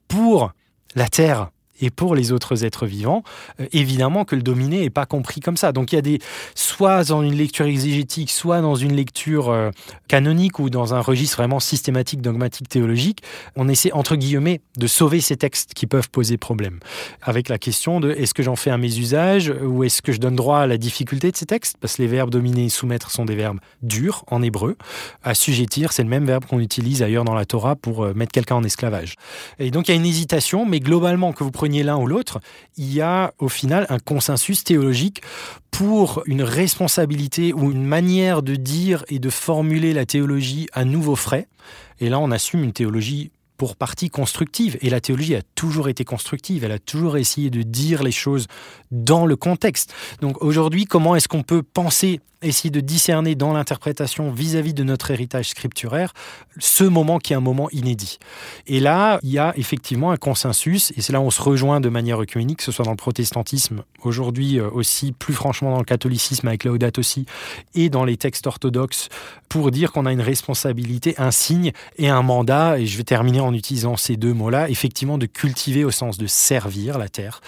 pour 0.08 0.52
la 0.94 1.08
terre 1.08 1.50
et 1.80 1.90
pour 1.90 2.14
les 2.14 2.32
autres 2.32 2.64
êtres 2.64 2.86
vivants, 2.86 3.22
euh, 3.60 3.66
évidemment 3.72 4.24
que 4.24 4.36
le 4.36 4.42
dominé 4.42 4.80
n'est 4.80 4.90
pas 4.90 5.06
compris 5.06 5.40
comme 5.40 5.56
ça. 5.56 5.72
Donc 5.72 5.92
il 5.92 5.96
y 5.96 5.98
a 5.98 6.02
des, 6.02 6.18
soit 6.54 7.04
dans 7.04 7.22
une 7.22 7.34
lecture 7.34 7.66
exégétique, 7.66 8.30
soit 8.30 8.60
dans 8.60 8.74
une 8.74 8.94
lecture 8.94 9.50
euh, 9.50 9.70
canonique 10.08 10.58
ou 10.58 10.70
dans 10.70 10.94
un 10.94 11.00
registre 11.00 11.36
vraiment 11.38 11.60
systématique, 11.60 12.20
dogmatique, 12.20 12.68
théologique, 12.68 13.22
on 13.56 13.68
essaie 13.68 13.92
entre 13.92 14.16
guillemets 14.16 14.60
de 14.76 14.86
sauver 14.86 15.20
ces 15.20 15.36
textes 15.36 15.74
qui 15.74 15.86
peuvent 15.86 16.10
poser 16.10 16.36
problème. 16.36 16.78
Avec 17.22 17.48
la 17.48 17.58
question 17.58 18.00
de 18.00 18.10
est-ce 18.10 18.34
que 18.34 18.42
j'en 18.42 18.56
fais 18.56 18.70
un 18.70 18.78
mes 18.78 18.98
usages 18.98 19.52
ou 19.62 19.84
est-ce 19.84 20.02
que 20.02 20.12
je 20.12 20.18
donne 20.18 20.36
droit 20.36 20.58
à 20.58 20.66
la 20.66 20.78
difficulté 20.78 21.30
de 21.30 21.36
ces 21.36 21.46
textes? 21.46 21.76
Parce 21.80 21.96
que 21.96 22.02
les 22.02 22.08
verbes 22.08 22.30
dominer 22.30 22.64
et 22.64 22.68
soumettre 22.68 23.10
sont 23.10 23.24
des 23.24 23.36
verbes 23.36 23.58
durs 23.82 24.24
en 24.28 24.42
hébreu. 24.42 24.76
Assujettir, 25.22 25.92
c'est 25.92 26.02
le 26.02 26.08
même 26.08 26.24
verbe 26.24 26.44
qu'on 26.44 26.60
utilise 26.60 27.02
ailleurs 27.02 27.24
dans 27.24 27.34
la 27.34 27.44
Torah 27.44 27.76
pour 27.76 28.04
euh, 28.04 28.14
mettre 28.14 28.32
quelqu'un 28.32 28.56
en 28.56 28.64
esclavage. 28.64 29.14
Et 29.58 29.70
donc 29.70 29.88
il 29.88 29.92
y 29.92 29.94
a 29.94 29.96
une 29.96 30.06
hésitation, 30.06 30.66
mais 30.66 30.80
globalement, 30.80 31.32
que 31.32 31.44
vous 31.44 31.50
l'un 31.68 31.96
ou 31.96 32.06
l'autre, 32.06 32.40
il 32.76 32.92
y 32.92 33.00
a 33.00 33.32
au 33.38 33.48
final 33.48 33.86
un 33.88 33.98
consensus 33.98 34.64
théologique 34.64 35.22
pour 35.70 36.22
une 36.26 36.42
responsabilité 36.42 37.52
ou 37.52 37.70
une 37.70 37.84
manière 37.84 38.42
de 38.42 38.54
dire 38.54 39.04
et 39.08 39.18
de 39.18 39.30
formuler 39.30 39.92
la 39.92 40.06
théologie 40.06 40.68
à 40.72 40.84
nouveau 40.84 41.16
frais. 41.16 41.48
Et 42.00 42.08
là, 42.08 42.18
on 42.18 42.30
assume 42.30 42.64
une 42.64 42.72
théologie 42.72 43.30
pour 43.56 43.76
partie 43.76 44.10
constructive. 44.10 44.76
Et 44.80 44.90
la 44.90 45.00
théologie 45.00 45.34
a 45.34 45.42
toujours 45.54 45.88
été 45.88 46.04
constructive. 46.04 46.64
Elle 46.64 46.72
a 46.72 46.78
toujours 46.78 47.16
essayé 47.16 47.50
de 47.50 47.62
dire 47.62 48.02
les 48.02 48.12
choses 48.12 48.46
dans 48.90 49.26
le 49.26 49.36
contexte. 49.36 49.92
Donc 50.20 50.42
aujourd'hui, 50.42 50.84
comment 50.84 51.16
est-ce 51.16 51.28
qu'on 51.28 51.42
peut 51.42 51.62
penser 51.62 52.20
essayer 52.48 52.70
de 52.70 52.80
discerner 52.80 53.34
dans 53.34 53.52
l'interprétation 53.52 54.30
vis-à-vis 54.30 54.74
de 54.74 54.82
notre 54.82 55.10
héritage 55.10 55.50
scripturaire 55.50 56.12
ce 56.58 56.84
moment 56.84 57.18
qui 57.18 57.32
est 57.32 57.36
un 57.36 57.40
moment 57.40 57.68
inédit. 57.70 58.18
Et 58.66 58.80
là, 58.80 59.18
il 59.22 59.30
y 59.30 59.38
a 59.38 59.52
effectivement 59.56 60.10
un 60.10 60.16
consensus, 60.16 60.92
et 60.96 61.00
c'est 61.00 61.12
là 61.12 61.20
où 61.20 61.24
on 61.24 61.30
se 61.30 61.42
rejoint 61.42 61.80
de 61.80 61.88
manière 61.88 62.20
œcuménique, 62.20 62.58
que 62.58 62.64
ce 62.64 62.72
soit 62.72 62.84
dans 62.84 62.92
le 62.92 62.96
protestantisme, 62.96 63.82
aujourd'hui 64.02 64.58
euh, 64.58 64.70
aussi, 64.70 65.12
plus 65.12 65.34
franchement 65.34 65.70
dans 65.70 65.78
le 65.78 65.84
catholicisme 65.84 66.48
avec 66.48 66.64
Laudato 66.64 67.00
aussi, 67.00 67.26
et 67.74 67.90
dans 67.90 68.04
les 68.04 68.16
textes 68.16 68.46
orthodoxes, 68.46 69.08
pour 69.48 69.70
dire 69.70 69.92
qu'on 69.92 70.06
a 70.06 70.12
une 70.12 70.20
responsabilité, 70.20 71.14
un 71.18 71.30
signe 71.30 71.72
et 71.98 72.08
un 72.08 72.22
mandat, 72.22 72.78
et 72.78 72.86
je 72.86 72.96
vais 72.96 73.04
terminer 73.04 73.40
en 73.40 73.52
utilisant 73.52 73.96
ces 73.96 74.16
deux 74.16 74.32
mots-là, 74.32 74.70
effectivement 74.70 75.18
de 75.18 75.26
cultiver 75.26 75.84
au 75.84 75.90
sens 75.90 76.16
de 76.18 76.26
servir 76.26 76.98
la 76.98 77.08
terre, 77.08 77.40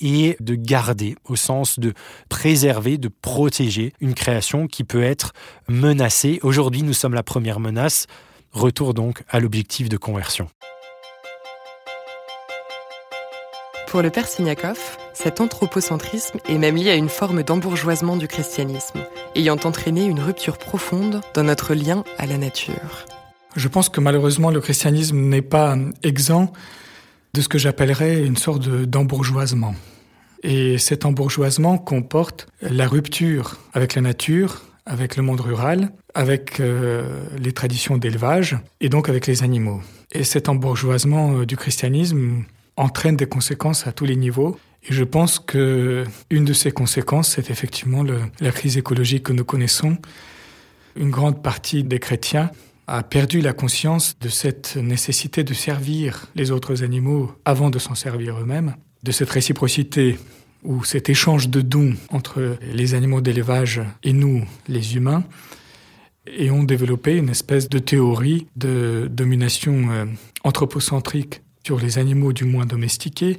et 0.00 0.36
de 0.40 0.54
garder 0.54 1.16
au 1.24 1.36
sens 1.36 1.78
de 1.78 1.94
préserver, 2.28 2.98
de 2.98 3.08
protéger 3.08 3.92
une 4.00 4.14
création 4.14 4.45
qui 4.68 4.84
peut 4.84 5.02
être 5.02 5.32
menacée. 5.68 6.38
Aujourd'hui, 6.42 6.82
nous 6.82 6.92
sommes 6.92 7.14
la 7.14 7.22
première 7.22 7.60
menace. 7.60 8.06
Retour 8.52 8.94
donc 8.94 9.22
à 9.28 9.40
l'objectif 9.40 9.88
de 9.88 9.96
conversion. 9.96 10.48
Pour 13.88 14.02
le 14.02 14.10
père 14.10 14.26
Signakov, 14.26 14.78
cet 15.14 15.40
anthropocentrisme 15.40 16.38
est 16.48 16.58
même 16.58 16.76
lié 16.76 16.90
à 16.90 16.94
une 16.94 17.08
forme 17.08 17.42
d'embourgeoisement 17.42 18.16
du 18.16 18.28
christianisme, 18.28 19.00
ayant 19.34 19.56
entraîné 19.64 20.04
une 20.04 20.20
rupture 20.20 20.58
profonde 20.58 21.20
dans 21.34 21.42
notre 21.42 21.74
lien 21.74 22.04
à 22.18 22.26
la 22.26 22.36
nature. 22.36 23.06
Je 23.56 23.68
pense 23.68 23.88
que 23.88 24.00
malheureusement 24.00 24.50
le 24.50 24.60
christianisme 24.60 25.16
n'est 25.16 25.42
pas 25.42 25.76
exempt 26.02 26.52
de 27.34 27.40
ce 27.40 27.48
que 27.48 27.58
j'appellerais 27.58 28.24
une 28.24 28.36
sorte 28.36 28.68
d'embourgeoisement. 28.68 29.74
Et 30.48 30.78
cet 30.78 31.04
embourgeoisement 31.04 31.76
comporte 31.76 32.46
la 32.62 32.86
rupture 32.86 33.58
avec 33.72 33.96
la 33.96 34.00
nature, 34.00 34.62
avec 34.86 35.16
le 35.16 35.24
monde 35.24 35.40
rural, 35.40 35.90
avec 36.14 36.60
euh, 36.60 37.24
les 37.36 37.50
traditions 37.50 37.96
d'élevage 37.96 38.56
et 38.80 38.88
donc 38.88 39.08
avec 39.08 39.26
les 39.26 39.42
animaux. 39.42 39.82
Et 40.12 40.22
cet 40.22 40.48
embourgeoisement 40.48 41.38
euh, 41.38 41.46
du 41.46 41.56
christianisme 41.56 42.44
entraîne 42.76 43.16
des 43.16 43.26
conséquences 43.26 43.88
à 43.88 43.92
tous 43.92 44.04
les 44.04 44.14
niveaux. 44.14 44.56
Et 44.88 44.92
je 44.92 45.02
pense 45.02 45.40
que 45.40 46.04
une 46.30 46.44
de 46.44 46.52
ces 46.52 46.70
conséquences, 46.70 47.30
c'est 47.30 47.50
effectivement 47.50 48.04
la 48.04 48.52
crise 48.52 48.78
écologique 48.78 49.24
que 49.24 49.32
nous 49.32 49.44
connaissons. 49.44 49.98
Une 50.94 51.10
grande 51.10 51.42
partie 51.42 51.82
des 51.82 51.98
chrétiens 51.98 52.52
a 52.86 53.02
perdu 53.02 53.40
la 53.40 53.52
conscience 53.52 54.16
de 54.20 54.28
cette 54.28 54.76
nécessité 54.76 55.42
de 55.42 55.54
servir 55.54 56.26
les 56.36 56.52
autres 56.52 56.84
animaux 56.84 57.32
avant 57.44 57.68
de 57.68 57.80
s'en 57.80 57.96
servir 57.96 58.38
eux-mêmes 58.38 58.76
de 59.06 59.12
cette 59.12 59.30
réciprocité 59.30 60.18
ou 60.64 60.82
cet 60.82 61.08
échange 61.08 61.48
de 61.48 61.60
dons 61.60 61.94
entre 62.10 62.58
les 62.72 62.94
animaux 62.94 63.20
d'élevage 63.20 63.80
et 64.02 64.12
nous, 64.12 64.44
les 64.68 64.96
humains, 64.96 65.22
et 66.26 66.50
ont 66.50 66.64
développé 66.64 67.16
une 67.16 67.28
espèce 67.28 67.68
de 67.68 67.78
théorie 67.78 68.48
de 68.56 69.08
domination 69.08 69.90
euh, 69.90 70.06
anthropocentrique 70.42 71.42
sur 71.64 71.78
les 71.78 71.98
animaux 71.98 72.32
du 72.32 72.44
moins 72.44 72.66
domestiqués, 72.66 73.38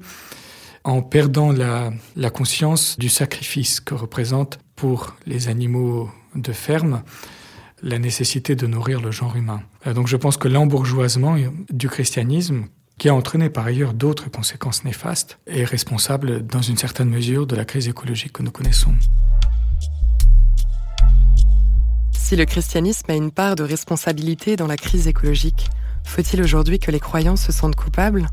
en 0.86 1.02
perdant 1.02 1.52
la, 1.52 1.92
conscience 2.30 2.98
du 2.98 3.10
sacrifice 3.10 3.82
que 3.82 3.94
représente 3.94 4.60
pour 4.78 5.18
les 5.26 5.50
animaux 5.50 6.10
de 6.34 6.54
ferme 6.54 7.04
la 7.84 8.00
nécessité 8.00 8.56
de 8.56 8.68
nourrir 8.68 9.02
le 9.02 9.12
genre 9.12 9.36
humain. 9.36 9.62
Euh, 9.86 9.94
donc 9.94 10.08
je 10.08 10.16
pense 10.16 10.38
que 10.38 10.48
l'embourgeoisement 10.48 11.36
du 11.70 11.90
christianisme 11.90 12.68
qui 12.98 13.10
a 13.10 13.16
entraîné 13.16 13.50
par 13.50 13.66
ailleurs 13.66 13.94
d'autres 13.94 14.30
conséquences 14.30 14.84
néfastes, 14.84 15.40
est 15.46 15.64
responsable 15.64 16.46
dans 16.46 16.62
une 16.62 16.78
certaine 16.78 17.10
mesure 17.10 17.46
de 17.46 17.56
la 17.56 17.66
crise 17.66 17.88
écologique 17.88 18.34
que 18.34 18.44
nous 18.44 18.52
connaissons. 18.52 18.94
Si 22.12 22.36
le 22.36 22.46
christianisme 22.46 23.10
a 23.10 23.16
une 23.16 23.32
part 23.32 23.56
de 23.56 23.64
responsabilité 23.64 24.56
dans 24.56 24.68
la 24.68 24.76
crise 24.76 25.08
écologique, 25.08 25.70
faut-il 26.04 26.42
aujourd'hui 26.42 26.80
que 26.80 26.92
les 26.92 27.00
croyants 27.00 27.36
se 27.36 27.52
sentent 27.52 27.76
coupables? 27.76 28.28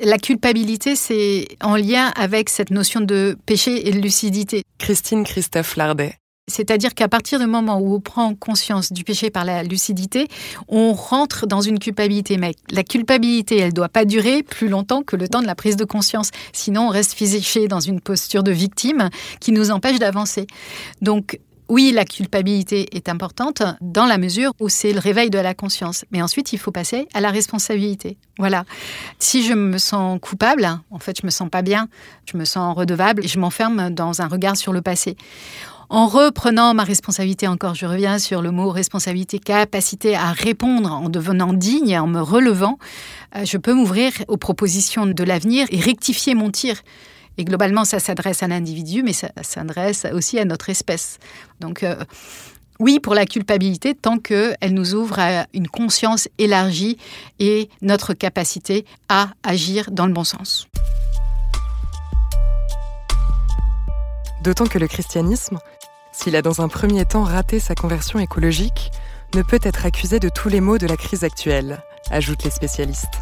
La 0.00 0.18
culpabilité, 0.18 0.96
c'est 0.96 1.46
en 1.62 1.76
lien 1.76 2.12
avec 2.16 2.50
cette 2.50 2.70
notion 2.70 3.00
de 3.00 3.38
péché 3.46 3.88
et 3.88 3.92
de 3.92 4.00
lucidité. 4.00 4.62
Christine 4.78 5.24
Christophe 5.24 5.76
Lardet. 5.76 6.18
C'est-à-dire 6.48 6.94
qu'à 6.94 7.08
partir 7.08 7.40
du 7.40 7.46
moment 7.46 7.78
où 7.78 7.96
on 7.96 8.00
prend 8.00 8.32
conscience 8.36 8.92
du 8.92 9.02
péché 9.02 9.30
par 9.30 9.44
la 9.44 9.64
lucidité, 9.64 10.28
on 10.68 10.92
rentre 10.92 11.44
dans 11.48 11.60
une 11.60 11.80
culpabilité. 11.80 12.36
Mais 12.36 12.54
la 12.70 12.84
culpabilité, 12.84 13.58
elle 13.58 13.70
ne 13.70 13.74
doit 13.74 13.88
pas 13.88 14.04
durer 14.04 14.44
plus 14.44 14.68
longtemps 14.68 15.02
que 15.02 15.16
le 15.16 15.26
temps 15.26 15.42
de 15.42 15.46
la 15.46 15.56
prise 15.56 15.74
de 15.74 15.84
conscience. 15.84 16.30
Sinon, 16.52 16.86
on 16.86 16.90
reste 16.90 17.14
fiché 17.14 17.66
dans 17.66 17.80
une 17.80 18.00
posture 18.00 18.44
de 18.44 18.52
victime 18.52 19.10
qui 19.40 19.50
nous 19.50 19.72
empêche 19.72 19.98
d'avancer. 19.98 20.46
Donc, 21.02 21.40
oui, 21.68 21.90
la 21.92 22.04
culpabilité 22.04 22.94
est 22.94 23.08
importante 23.08 23.64
dans 23.80 24.06
la 24.06 24.16
mesure 24.16 24.52
où 24.60 24.68
c'est 24.68 24.92
le 24.92 25.00
réveil 25.00 25.30
de 25.30 25.38
la 25.40 25.52
conscience. 25.52 26.04
Mais 26.12 26.22
ensuite, 26.22 26.52
il 26.52 26.60
faut 26.60 26.70
passer 26.70 27.08
à 27.12 27.20
la 27.20 27.32
responsabilité. 27.32 28.18
Voilà. 28.38 28.64
Si 29.18 29.44
je 29.44 29.52
me 29.52 29.78
sens 29.78 30.20
coupable, 30.20 30.78
en 30.92 31.00
fait, 31.00 31.20
je 31.20 31.26
me 31.26 31.30
sens 31.32 31.50
pas 31.50 31.62
bien, 31.62 31.88
je 32.24 32.36
me 32.36 32.44
sens 32.44 32.76
redevable 32.76 33.24
et 33.24 33.28
je 33.28 33.40
m'enferme 33.40 33.90
dans 33.90 34.22
un 34.22 34.28
regard 34.28 34.56
sur 34.56 34.72
le 34.72 34.80
passé 34.80 35.16
en 35.88 36.06
reprenant 36.06 36.74
ma 36.74 36.84
responsabilité, 36.84 37.46
encore 37.46 37.74
je 37.74 37.86
reviens 37.86 38.18
sur 38.18 38.42
le 38.42 38.50
mot 38.50 38.70
responsabilité, 38.70 39.38
capacité 39.38 40.16
à 40.16 40.32
répondre 40.32 40.92
en 40.92 41.08
devenant 41.08 41.52
digne, 41.52 41.98
en 41.98 42.06
me 42.06 42.20
relevant, 42.20 42.78
euh, 43.36 43.44
je 43.44 43.56
peux 43.56 43.74
m'ouvrir 43.74 44.12
aux 44.28 44.36
propositions 44.36 45.06
de 45.06 45.24
l'avenir 45.24 45.66
et 45.70 45.80
rectifier 45.80 46.34
mon 46.34 46.50
tir. 46.50 46.82
Et 47.38 47.44
globalement, 47.44 47.84
ça 47.84 47.98
s'adresse 47.98 48.42
à 48.42 48.48
l'individu, 48.48 49.02
mais 49.02 49.12
ça 49.12 49.30
s'adresse 49.42 50.06
aussi 50.12 50.38
à 50.38 50.44
notre 50.44 50.70
espèce. 50.70 51.18
Donc, 51.60 51.82
euh, 51.82 51.96
oui, 52.78 53.00
pour 53.00 53.14
la 53.14 53.26
culpabilité, 53.26 53.94
tant 53.94 54.18
qu'elle 54.18 54.56
nous 54.72 54.94
ouvre 54.94 55.18
à 55.18 55.46
une 55.54 55.68
conscience 55.68 56.28
élargie 56.38 56.98
et 57.38 57.68
notre 57.80 58.14
capacité 58.14 58.84
à 59.08 59.30
agir 59.42 59.90
dans 59.90 60.06
le 60.06 60.12
bon 60.12 60.24
sens. 60.24 60.66
D'autant 64.42 64.66
que 64.66 64.78
le 64.78 64.86
christianisme, 64.86 65.58
s'il 66.16 66.34
a 66.34 66.42
dans 66.42 66.62
un 66.62 66.68
premier 66.68 67.04
temps 67.04 67.24
raté 67.24 67.60
sa 67.60 67.74
conversion 67.74 68.18
écologique, 68.18 68.90
ne 69.34 69.42
peut 69.42 69.58
être 69.62 69.84
accusé 69.84 70.18
de 70.18 70.30
tous 70.30 70.48
les 70.48 70.60
maux 70.60 70.78
de 70.78 70.86
la 70.86 70.96
crise 70.96 71.24
actuelle, 71.24 71.82
ajoutent 72.10 72.44
les 72.44 72.50
spécialistes. 72.50 73.20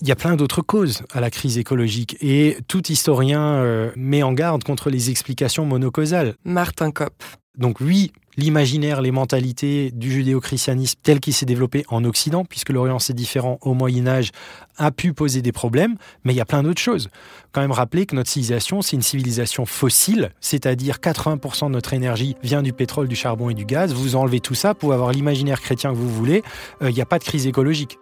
Il 0.00 0.06
y 0.06 0.12
a 0.12 0.16
plein 0.16 0.36
d'autres 0.36 0.62
causes 0.62 1.02
à 1.12 1.20
la 1.20 1.30
crise 1.30 1.58
écologique 1.58 2.16
et 2.20 2.58
tout 2.68 2.86
historien 2.92 3.40
euh, 3.42 3.90
met 3.96 4.22
en 4.22 4.32
garde 4.32 4.62
contre 4.62 4.90
les 4.90 5.10
explications 5.10 5.66
monocausales. 5.66 6.34
Martin 6.44 6.92
Kopp. 6.92 7.24
Donc 7.58 7.80
oui, 7.80 8.12
l'imaginaire, 8.36 9.00
les 9.00 9.10
mentalités 9.10 9.90
du 9.90 10.10
judéo-christianisme 10.10 10.98
tel 11.02 11.20
qu'il 11.20 11.32
s'est 11.32 11.46
développé 11.46 11.84
en 11.88 12.04
Occident, 12.04 12.44
puisque 12.44 12.70
l'Orient 12.70 12.98
c'est 12.98 13.14
différent 13.14 13.58
au 13.62 13.74
Moyen 13.74 14.06
Âge, 14.06 14.30
a 14.76 14.90
pu 14.90 15.12
poser 15.12 15.42
des 15.42 15.52
problèmes, 15.52 15.96
mais 16.24 16.32
il 16.34 16.36
y 16.36 16.40
a 16.40 16.44
plein 16.44 16.62
d'autres 16.62 16.80
choses. 16.80 17.08
Quand 17.52 17.60
même 17.60 17.72
rappeler 17.72 18.06
que 18.06 18.14
notre 18.14 18.30
civilisation, 18.30 18.82
c'est 18.82 18.96
une 18.96 19.02
civilisation 19.02 19.64
fossile, 19.64 20.30
c'est-à-dire 20.40 20.96
80% 20.96 21.66
de 21.66 21.70
notre 21.70 21.94
énergie 21.94 22.36
vient 22.42 22.62
du 22.62 22.72
pétrole, 22.72 23.08
du 23.08 23.16
charbon 23.16 23.50
et 23.50 23.54
du 23.54 23.64
gaz. 23.64 23.94
Vous 23.94 24.16
enlevez 24.16 24.40
tout 24.40 24.54
ça, 24.54 24.74
pour 24.74 24.92
avoir 24.92 25.12
l'imaginaire 25.12 25.60
chrétien 25.60 25.90
que 25.90 25.96
vous 25.96 26.10
voulez, 26.10 26.42
euh, 26.82 26.90
il 26.90 26.94
n'y 26.94 27.00
a 27.00 27.06
pas 27.06 27.18
de 27.18 27.24
crise 27.24 27.46
écologique. 27.46 27.98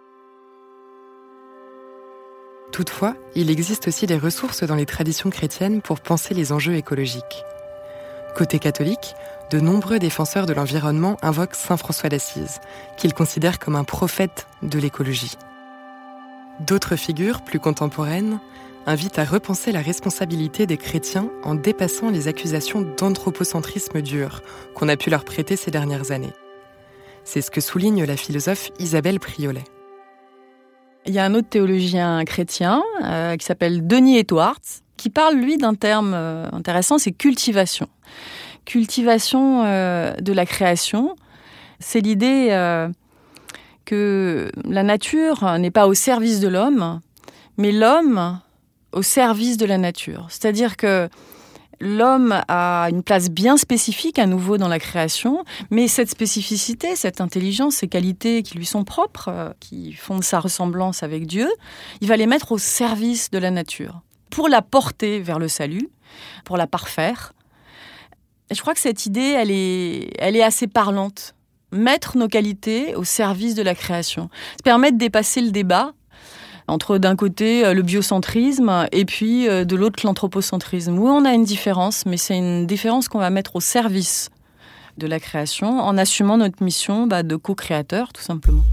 Toutefois, 2.71 3.15
il 3.35 3.49
existe 3.49 3.87
aussi 3.87 4.05
des 4.05 4.17
ressources 4.17 4.63
dans 4.63 4.75
les 4.75 4.85
traditions 4.85 5.29
chrétiennes 5.29 5.81
pour 5.81 6.01
penser 6.01 6.33
les 6.33 6.51
enjeux 6.51 6.75
écologiques. 6.75 7.45
Côté 8.35 8.59
catholique, 8.59 9.15
de 9.51 9.59
nombreux 9.59 9.99
défenseurs 9.99 10.45
de 10.45 10.53
l'environnement 10.53 11.17
invoquent 11.21 11.55
Saint 11.55 11.77
François 11.77 12.09
d'Assise, 12.09 12.59
qu'ils 12.97 13.13
considèrent 13.13 13.59
comme 13.59 13.75
un 13.75 13.83
prophète 13.83 14.47
de 14.63 14.79
l'écologie. 14.79 15.37
D'autres 16.59 16.95
figures, 16.95 17.41
plus 17.41 17.59
contemporaines, 17.59 18.39
invitent 18.85 19.19
à 19.19 19.25
repenser 19.25 19.71
la 19.71 19.81
responsabilité 19.81 20.65
des 20.65 20.77
chrétiens 20.77 21.29
en 21.43 21.55
dépassant 21.55 22.09
les 22.09 22.27
accusations 22.27 22.81
d'anthropocentrisme 22.81 24.01
dur 24.01 24.41
qu'on 24.73 24.89
a 24.89 24.97
pu 24.97 25.09
leur 25.09 25.25
prêter 25.25 25.55
ces 25.55 25.71
dernières 25.71 26.11
années. 26.11 26.33
C'est 27.23 27.41
ce 27.41 27.51
que 27.51 27.61
souligne 27.61 28.03
la 28.05 28.15
philosophe 28.15 28.69
Isabelle 28.79 29.19
Priolet. 29.19 29.63
Il 31.07 31.13
y 31.13 31.19
a 31.19 31.25
un 31.25 31.33
autre 31.35 31.49
théologien 31.49 32.23
chrétien 32.25 32.83
euh, 33.03 33.35
qui 33.37 33.45
s'appelle 33.45 33.85
Denis 33.85 34.17
Edwards, 34.17 34.61
qui 34.97 35.09
parle, 35.09 35.35
lui, 35.35 35.57
d'un 35.57 35.75
terme 35.75 36.13
euh, 36.15 36.49
intéressant, 36.51 36.97
c'est 36.97 37.11
cultivation. 37.11 37.87
Cultivation 38.65 39.63
euh, 39.65 40.13
de 40.15 40.33
la 40.33 40.45
création, 40.45 41.15
c'est 41.79 42.01
l'idée 42.01 42.49
que 43.85 44.51
la 44.63 44.83
nature 44.83 45.57
n'est 45.59 45.71
pas 45.71 45.87
au 45.87 45.93
service 45.93 46.39
de 46.39 46.47
l'homme, 46.47 47.01
mais 47.57 47.71
l'homme 47.71 48.39
au 48.91 49.01
service 49.01 49.57
de 49.57 49.65
la 49.65 49.77
nature. 49.77 50.25
C'est-à-dire 50.29 50.77
que 50.77 51.09
l'homme 51.79 52.41
a 52.47 52.87
une 52.89 53.03
place 53.03 53.29
bien 53.29 53.57
spécifique 53.57 54.19
à 54.19 54.25
nouveau 54.25 54.57
dans 54.57 54.67
la 54.67 54.79
création, 54.79 55.43
mais 55.69 55.87
cette 55.87 56.09
spécificité, 56.09 56.95
cette 56.95 57.21
intelligence, 57.21 57.75
ces 57.75 57.87
qualités 57.87 58.43
qui 58.43 58.57
lui 58.57 58.65
sont 58.65 58.83
propres, 58.83 59.29
euh, 59.29 59.49
qui 59.59 59.93
font 59.93 60.17
de 60.17 60.23
sa 60.23 60.39
ressemblance 60.39 61.03
avec 61.03 61.27
Dieu, 61.27 61.49
il 62.01 62.07
va 62.07 62.17
les 62.17 62.27
mettre 62.27 62.53
au 62.53 62.57
service 62.57 63.29
de 63.31 63.37
la 63.37 63.51
nature, 63.51 64.01
pour 64.29 64.47
la 64.47 64.61
porter 64.61 65.19
vers 65.19 65.39
le 65.39 65.47
salut, 65.47 65.89
pour 66.45 66.57
la 66.57 66.67
parfaire. 66.67 67.33
Je 68.51 68.61
crois 68.61 68.73
que 68.73 68.79
cette 68.79 69.05
idée, 69.05 69.21
elle 69.37 69.51
est, 69.51 70.09
elle 70.19 70.35
est 70.35 70.43
assez 70.43 70.67
parlante. 70.67 71.33
Mettre 71.71 72.17
nos 72.17 72.27
qualités 72.27 72.95
au 72.95 73.03
service 73.03 73.55
de 73.55 73.63
la 73.63 73.75
création. 73.75 74.29
Ça 74.57 74.63
permet 74.63 74.91
de 74.91 74.97
dépasser 74.97 75.41
le 75.41 75.51
débat 75.51 75.93
entre 76.67 76.97
d'un 76.97 77.15
côté 77.15 77.65
euh, 77.65 77.73
le 77.73 77.81
biocentrisme 77.81 78.87
et 78.91 79.05
puis 79.05 79.47
euh, 79.47 79.65
de 79.65 79.75
l'autre 79.75 80.05
l'anthropocentrisme. 80.05 80.97
Oui, 80.97 81.09
on 81.11 81.25
a 81.25 81.33
une 81.33 81.43
différence, 81.43 82.05
mais 82.05 82.17
c'est 82.17 82.37
une 82.37 82.65
différence 82.65 83.07
qu'on 83.07 83.19
va 83.19 83.29
mettre 83.29 83.55
au 83.55 83.59
service 83.59 84.29
de 84.97 85.07
la 85.07 85.19
création 85.19 85.79
en 85.79 85.97
assumant 85.97 86.37
notre 86.37 86.63
mission 86.63 87.07
bah, 87.07 87.23
de 87.23 87.35
co-créateur, 87.35 88.13
tout 88.13 88.21
simplement. 88.21 88.63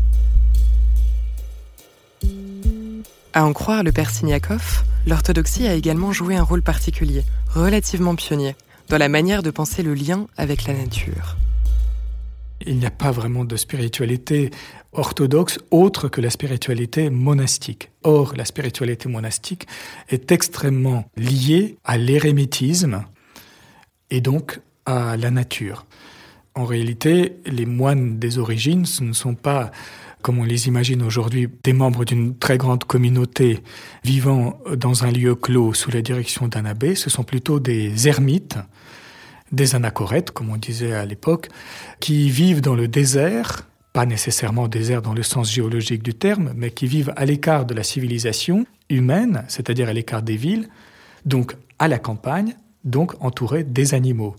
À 3.35 3.45
en 3.45 3.52
croire 3.52 3.83
le 3.83 3.93
père 3.93 4.11
Signakov, 4.11 4.85
l'orthodoxie 5.07 5.67
a 5.67 5.75
également 5.75 6.12
joué 6.12 6.37
un 6.37 6.43
rôle 6.43 6.62
particulier, 6.62 7.25
relativement 7.55 8.14
pionnier, 8.14 8.55
dans 8.93 8.99
la 8.99 9.09
manière 9.09 9.43
de 9.43 9.51
penser 9.51 9.83
le 9.83 9.95
lien 9.95 10.27
avec 10.37 10.67
la 10.67 10.75
nature. 10.75 11.39
Il 12.67 12.77
n'y 12.77 12.85
a 12.85 12.91
pas 12.91 13.11
vraiment 13.11 13.47
de 13.47 13.57
spiritualité 13.57 14.51
orthodoxe 14.93 15.59
autre 15.71 16.09
que 16.09 16.21
la 16.21 16.29
spiritualité 16.29 17.09
monastique. 17.09 17.91
Or, 18.03 18.35
la 18.37 18.45
spiritualité 18.45 19.09
monastique 19.09 19.67
est 20.11 20.31
extrêmement 20.31 21.07
liée 21.17 21.79
à 21.85 21.97
l'érémitisme 21.97 23.07
et 24.11 24.21
donc 24.21 24.61
à 24.85 25.17
la 25.17 25.31
nature. 25.31 25.87
En 26.55 26.67
réalité, 26.67 27.37
les 27.47 27.65
moines 27.65 28.19
des 28.19 28.37
origines, 28.37 28.85
ce 28.85 29.03
ne 29.05 29.15
sont 29.15 29.35
pas, 29.35 29.71
comme 30.21 30.39
on 30.39 30.45
les 30.45 30.69
imagine 30.69 31.01
aujourd'hui, 31.01 31.49
des 31.65 31.73
membres 31.73 32.05
d'une 32.05 32.37
très 32.37 32.59
grande 32.59 32.85
communauté 32.85 33.61
vivant 34.05 34.61
dans 34.77 35.05
un 35.05 35.11
lieu 35.11 35.35
clos 35.35 35.73
sous 35.73 35.91
la 35.91 36.03
direction 36.03 36.47
d'un 36.47 36.67
abbé, 36.67 36.95
ce 36.95 37.09
sont 37.09 37.25
plutôt 37.25 37.59
des 37.59 38.07
ermites 38.07 38.59
des 39.52 39.75
anachorètes, 39.75 40.30
comme 40.30 40.50
on 40.50 40.56
disait 40.56 40.94
à 40.94 41.04
l'époque, 41.04 41.49
qui 42.00 42.30
vivent 42.30 42.61
dans 42.61 42.75
le 42.75 42.88
désert, 42.88 43.68
pas 43.92 44.06
nécessairement 44.06 44.68
désert 44.68 45.02
dans 45.02 45.12
le 45.12 45.23
sens 45.23 45.52
géologique 45.52 46.02
du 46.02 46.14
terme, 46.14 46.52
mais 46.56 46.71
qui 46.71 46.87
vivent 46.87 47.12
à 47.16 47.26
l'écart 47.26 47.66
de 47.66 47.75
la 47.75 47.82
civilisation 47.82 48.66
humaine, 48.88 49.44
c'est-à-dire 49.49 49.88
à, 49.88 49.92
l'écart 49.92 50.23
des 50.23 50.37
villes, 50.37 50.68
donc 51.26 51.54
à 51.78 51.88
la 51.88 51.99
campagne, 51.99 52.54
donc 52.85 53.12
entourés 53.21 53.65
des 53.65 53.95
animaux. 53.95 54.37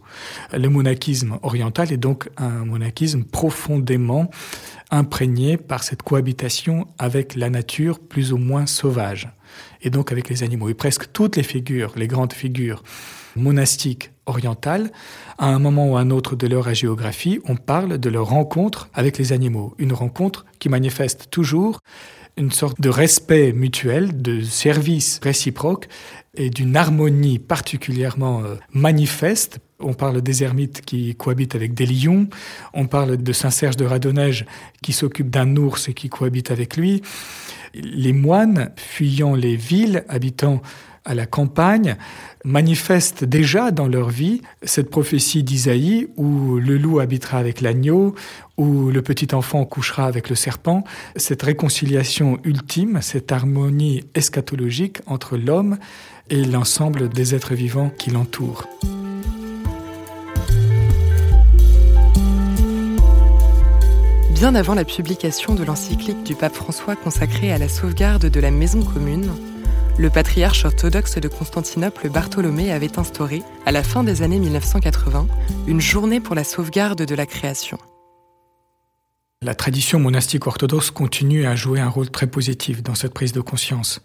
Le 0.54 0.68
monachisme 0.68 1.38
oriental 1.42 1.92
est 1.92 1.98
donc 1.98 2.30
un 2.38 2.66
monachisme 2.66 3.24
profondément 3.24 4.30
imprégné 4.92 5.58
par 5.58 5.84
cette 5.84 6.04
cohabitation 6.04 6.88
avec 7.00 7.36
la 7.36 7.50
nature 7.50 8.00
plus 8.00 8.34
ou 8.34 8.38
moins 8.38 8.66
sauvage, 8.66 9.30
et 9.82 9.90
donc 9.90 10.12
avec 10.12 10.30
les 10.30 10.44
animaux. 10.44 10.70
Et 10.70 10.74
presque 10.74 11.12
toutes 11.12 11.36
les 11.36 11.44
figures, 11.44 11.94
les 11.96 12.08
grandes 12.08 12.34
figures 12.34 12.84
monastiques 13.36 14.12
orientales, 14.26 14.92
à 15.38 15.48
un 15.48 15.60
moment 15.60 15.90
ou 15.90 15.98
à 15.98 16.02
un 16.02 16.12
autre 16.12 16.36
de 16.36 16.48
leur 16.48 16.74
géographie, 16.74 17.40
on 17.46 17.56
parle 17.56 17.98
de 17.98 18.10
leur 18.10 18.28
rencontre 18.28 18.90
avec 18.94 19.18
les 19.18 19.34
animaux. 19.34 19.74
Une 19.80 19.94
rencontre 19.94 20.46
qui 20.60 20.70
manifeste 20.70 21.30
toujours 21.32 21.80
une 22.38 22.52
sorte 22.52 22.82
de 22.82 22.90
respect 22.90 23.54
mutuel, 23.54 24.22
de 24.22 24.42
service 24.42 25.20
réciproque 25.22 25.88
et 26.36 26.50
d'une 26.50 26.76
harmonie 26.76 27.40
particulièrement 27.40 28.44
euh, 28.44 28.56
manifeste. 28.74 29.60
On 29.80 29.94
parle 29.94 30.22
des 30.22 30.44
ermites 30.44 30.82
qui 30.82 31.16
cohabitent 31.16 31.56
avec 31.56 31.74
des 31.74 31.86
lions, 31.86 32.28
on 32.74 32.88
parle 32.88 33.18
de 33.18 33.34
Saint-Serge 33.34 33.78
de 33.78 33.86
Radonège 33.86 34.46
qui 34.82 34.94
s'occupe 34.94 35.30
d'un 35.30 35.56
ours 35.58 35.90
et 35.90 35.94
qui 35.94 36.10
cohabite 36.10 36.52
avec 36.52 36.78
lui. 36.78 37.02
Les 37.74 38.14
moines, 38.14 38.72
fuyant 38.78 39.36
les 39.36 39.56
villes, 39.56 40.06
habitant 40.08 40.62
à 41.06 41.14
la 41.14 41.26
campagne 41.26 41.96
manifestent 42.46 43.24
déjà 43.24 43.72
dans 43.72 43.88
leur 43.88 44.10
vie 44.10 44.42
cette 44.64 44.90
prophétie 44.90 45.44
d'Isaïe 45.44 46.08
où 46.18 46.58
le 46.58 46.78
loup 46.78 47.00
habitera 47.00 47.38
avec 47.38 47.62
l'agneau, 47.62 48.16
où 48.58 48.90
le 48.90 49.02
petit 49.02 49.34
enfant 49.34 49.66
couchera 49.66 50.06
avec 50.06 50.30
le 50.30 50.36
serpent, 50.36 50.84
cette 51.16 51.42
réconciliation 51.42 52.40
ultime, 52.44 53.00
cette 53.02 53.32
harmonie 53.32 54.04
eschatologique 54.16 55.00
entre 55.08 55.38
l'homme 55.38 55.78
et 56.30 56.44
l'ensemble 56.44 57.10
des 57.10 57.36
êtres 57.36 57.54
vivants 57.54 57.92
qui 57.98 58.12
l'entourent. 58.12 58.68
Bien 64.34 64.56
avant 64.56 64.74
la 64.74 64.84
publication 64.84 65.56
de 65.56 65.64
l'encyclique 65.64 66.24
du 66.24 66.36
pape 66.36 66.56
François 66.56 66.98
consacrée 66.98 67.54
à 67.54 67.58
la 67.58 67.70
sauvegarde 67.70 68.26
de 68.26 68.40
la 68.42 68.52
maison 68.52 68.82
commune, 68.82 69.30
le 69.98 70.10
patriarche 70.10 70.66
orthodoxe 70.66 71.20
de 71.20 71.28
Constantinople 71.28 72.10
Bartholomé 72.10 72.72
avait 72.72 72.98
instauré, 72.98 73.44
à 73.66 73.72
la 73.72 73.84
fin 73.84 74.04
des 74.04 74.22
années 74.22 74.40
1980, 74.40 75.28
une 75.68 75.82
journée 75.82 76.20
pour 76.20 76.36
la 76.36 76.44
sauvegarde 76.44 77.06
de 77.06 77.16
la 77.16 77.26
création. 77.26 77.78
La 79.44 79.56
tradition 79.56 80.00
monastique 80.00 80.48
orthodoxe 80.48 80.90
continue 80.90 81.46
à 81.46 81.56
jouer 81.56 81.80
un 81.80 81.90
rôle 81.90 82.10
très 82.10 82.28
positif 82.28 82.82
dans 82.82 82.96
cette 82.96 83.14
prise 83.14 83.34
de 83.34 83.42
conscience, 83.42 84.02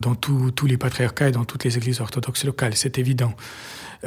dans 0.00 0.14
tous 0.14 0.66
les 0.66 0.76
patriarcats 0.76 1.28
et 1.28 1.32
dans 1.32 1.44
toutes 1.44 1.64
les 1.64 1.78
églises 1.78 2.00
orthodoxes 2.00 2.44
locales, 2.44 2.76
c'est 2.76 2.98
évident. 2.98 3.34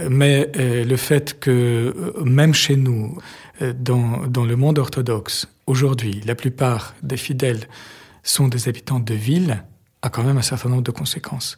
Mais 0.09 0.51
euh, 0.57 0.85
le 0.85 0.95
fait 0.95 1.39
que, 1.39 1.49
euh, 1.49 2.23
même 2.23 2.53
chez 2.53 2.75
nous, 2.75 3.17
euh, 3.63 3.73
dans, 3.75 4.27
dans 4.27 4.45
le 4.45 4.55
monde 4.55 4.77
orthodoxe, 4.77 5.47
aujourd'hui, 5.65 6.21
la 6.25 6.35
plupart 6.35 6.93
des 7.01 7.17
fidèles 7.17 7.67
sont 8.21 8.47
des 8.47 8.69
habitants 8.69 8.99
de 8.99 9.15
villes, 9.15 9.63
a 10.07 10.09
quand 10.09 10.23
même 10.23 10.37
un 10.37 10.41
certain 10.41 10.69
nombre 10.69 10.83
de 10.83 10.91
conséquences. 10.91 11.57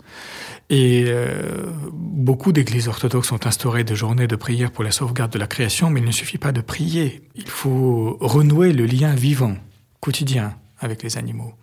Et 0.69 1.05
euh, 1.07 1.67
beaucoup 1.91 2.51
d'églises 2.51 2.87
orthodoxes 2.87 3.31
ont 3.31 3.39
instauré 3.45 3.83
des 3.83 3.95
journées 3.95 4.27
de 4.27 4.35
prière 4.35 4.71
pour 4.71 4.83
la 4.83 4.91
sauvegarde 4.91 5.31
de 5.31 5.39
la 5.39 5.47
création, 5.47 5.89
mais 5.89 5.99
il 6.01 6.05
ne 6.05 6.11
suffit 6.11 6.37
pas 6.37 6.51
de 6.51 6.61
prier. 6.61 7.21
Il 7.35 7.47
faut 7.47 8.17
renouer 8.19 8.73
le 8.73 8.85
lien 8.85 9.13
vivant, 9.15 9.55
quotidien, 9.99 10.55
avec 10.79 11.01
les 11.03 11.17
animaux. 11.17 11.53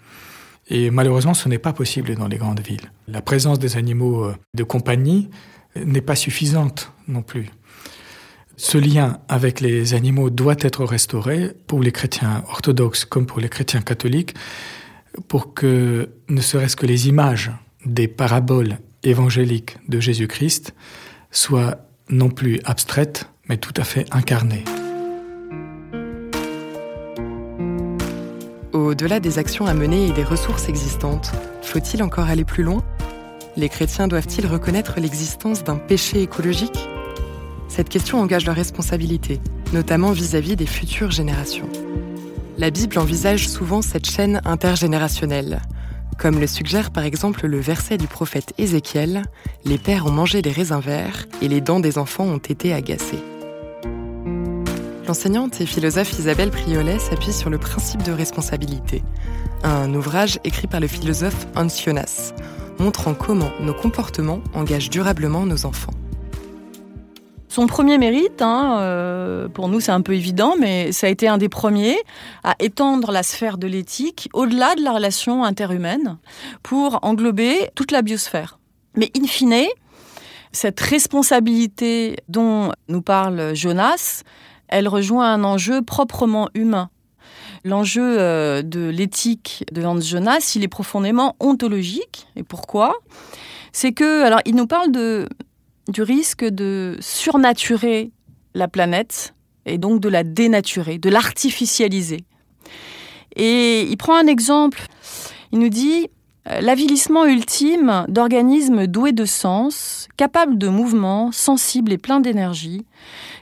Et 0.68 0.90
malheureusement, 0.90 1.35
ce 1.35 1.49
n'est 1.49 1.59
pas 1.59 1.72
possible 1.72 2.14
dans 2.16 2.27
les 2.27 2.38
grandes 2.38 2.61
villes. 2.61 2.90
La 3.07 3.22
présence 3.22 3.59
des 3.59 3.77
animaux 3.77 4.25
euh, 4.25 4.37
de 4.55 4.64
compagnie 4.64 5.29
n'est 5.77 6.01
pas 6.01 6.16
suffisante 6.16 6.92
non 7.07 7.22
plus. 7.22 7.51
Ce 8.57 8.79
lien 8.79 9.20
avec 9.29 9.61
les 9.61 9.92
animaux 9.92 10.31
doit 10.31 10.57
être 10.61 10.85
restauré 10.85 11.53
pour 11.66 11.83
les 11.83 11.92
chrétiens 11.92 12.42
orthodoxes 12.49 13.05
comme 13.05 13.27
pour 13.27 13.38
les 13.38 13.51
chrétiens 13.51 13.83
catholiques 13.83 14.35
pour 15.29 15.55
que 15.55 16.09
ne 16.29 16.40
serait-ce 16.40 16.76
que 16.76 16.87
les 16.87 17.09
images 17.09 17.50
des 17.85 18.09
paraboles 18.09 18.79
évangéliques 19.02 19.76
de 19.88 20.00
Jésus-Christ 20.00 20.74
soient 21.31 21.79
non 22.09 22.31
plus 22.31 22.61
abstraites, 22.64 23.29
mais 23.48 23.57
tout 23.57 23.74
à 23.76 23.85
fait 23.85 24.07
incarnées. 24.12 24.64
Au-delà 28.72 29.20
des 29.20 29.38
actions 29.38 29.66
à 29.66 29.74
mener 29.74 30.09
et 30.09 30.12
des 30.12 30.22
ressources 30.22 30.68
existantes, 30.68 31.33
faut-il 31.62 32.02
encore 32.02 32.29
aller 32.29 32.44
plus 32.44 32.62
loin? 32.62 32.85
Les 33.57 33.68
chrétiens 33.68 34.07
doivent-ils 34.07 34.46
reconnaître 34.46 35.00
l'existence 35.00 35.64
d'un 35.64 35.76
péché 35.76 36.22
écologique? 36.22 36.88
Cette 37.68 37.88
question 37.88 38.20
engage 38.20 38.46
leur 38.46 38.55
responsabilité, 38.55 39.40
notamment 39.72 40.12
vis-à-vis 40.12 40.52
-vis 40.52 40.57
des 40.57 40.66
futures 40.66 41.11
générations 41.11 41.68
la 42.58 42.70
Bible 42.70 42.98
envisage 42.98 43.48
souvent 43.48 43.82
cette 43.82 44.08
chaîne 44.08 44.40
intergénérationnelle. 44.44 45.60
Comme 46.18 46.40
le 46.40 46.46
suggère 46.46 46.90
par 46.90 47.04
exemple 47.04 47.46
le 47.46 47.60
verset 47.60 47.98
du 47.98 48.06
prophète 48.06 48.54
Ézéchiel, 48.56 49.24
les 49.64 49.76
pères 49.76 50.06
ont 50.06 50.10
mangé 50.12 50.40
des 50.40 50.50
raisins 50.50 50.80
verts 50.80 51.26
et 51.42 51.48
les 51.48 51.60
dents 51.60 51.80
des 51.80 51.98
enfants 51.98 52.24
ont 52.24 52.38
été 52.38 52.72
agacées. 52.72 53.22
l'enseignante 55.06 55.60
et 55.60 55.66
philosophe 55.66 56.18
Isabelle 56.18 56.50
Priolet 56.50 56.98
s'appuie 56.98 57.32
sur 57.32 57.48
le 57.48 57.58
principe 57.58 58.02
de 58.02 58.10
responsabilité, 58.10 59.04
un 59.62 59.94
ouvrage 59.94 60.40
écrit 60.42 60.66
par 60.66 60.80
le 60.80 60.88
philosophe 60.88 61.46
Hans 61.54 61.68
Jonas, 61.68 62.32
montrant 62.80 63.14
comment 63.14 63.50
nos 63.60 63.74
comportements 63.74 64.40
engagent 64.52 64.90
durablement 64.90 65.46
nos 65.46 65.64
enfants. 65.64 65.92
Son 67.56 67.66
premier 67.66 67.96
mérite, 67.96 68.42
hein, 68.42 68.80
euh, 68.80 69.48
pour 69.48 69.68
nous 69.68 69.80
c'est 69.80 69.90
un 69.90 70.02
peu 70.02 70.12
évident, 70.12 70.56
mais 70.60 70.92
ça 70.92 71.06
a 71.06 71.10
été 71.10 71.26
un 71.26 71.38
des 71.38 71.48
premiers 71.48 71.96
à 72.44 72.54
étendre 72.58 73.10
la 73.12 73.22
sphère 73.22 73.56
de 73.56 73.66
l'éthique 73.66 74.28
au-delà 74.34 74.74
de 74.74 74.82
la 74.82 74.92
relation 74.92 75.42
interhumaine 75.42 76.18
pour 76.62 76.98
englober 77.00 77.70
toute 77.74 77.92
la 77.92 78.02
biosphère. 78.02 78.58
Mais 78.94 79.10
in 79.16 79.26
fine, 79.26 79.68
cette 80.52 80.78
responsabilité 80.78 82.16
dont 82.28 82.72
nous 82.88 83.00
parle 83.00 83.54
Jonas, 83.54 84.22
elle 84.68 84.86
rejoint 84.86 85.32
un 85.32 85.42
enjeu 85.42 85.80
proprement 85.80 86.50
humain. 86.52 86.90
L'enjeu 87.64 88.20
euh, 88.20 88.60
de 88.60 88.90
l'éthique 88.90 89.64
de 89.72 89.82
Hans 89.82 89.98
Jonas, 89.98 90.52
il 90.56 90.62
est 90.62 90.68
profondément 90.68 91.36
ontologique. 91.40 92.26
Et 92.36 92.42
pourquoi? 92.42 92.92
C'est 93.72 93.92
que, 93.92 94.24
alors, 94.24 94.40
il 94.44 94.56
nous 94.56 94.66
parle 94.66 94.92
de, 94.92 95.26
du 95.88 96.03
risque 96.03 96.44
de 96.44 96.96
surnaturer 97.01 98.12
la 98.55 98.68
planète 98.68 99.35
et 99.66 99.79
donc 99.79 100.01
de 100.01 100.09
la 100.09 100.25
dénaturer, 100.25 100.99
de 100.99 101.11
l'artificialiser. 101.11 102.25
Et 103.35 103.83
il 103.83 103.96
prend 103.96 104.16
un 104.16 104.27
exemple. 104.27 104.87
Il 105.53 105.59
nous 105.59 105.68
dit 105.68 106.09
euh, 106.49 106.61
l'avilissement 106.61 107.27
ultime 107.27 108.05
d'organismes 108.09 108.87
doués 108.87 109.12
de 109.12 109.25
sens, 109.25 110.09
capables 110.16 110.59
de 110.59 110.68
mouvement, 110.68 111.33
sensibles 111.33 111.92
et 111.92 111.99
pleins 111.99 112.20
d'énergie, 112.20 112.87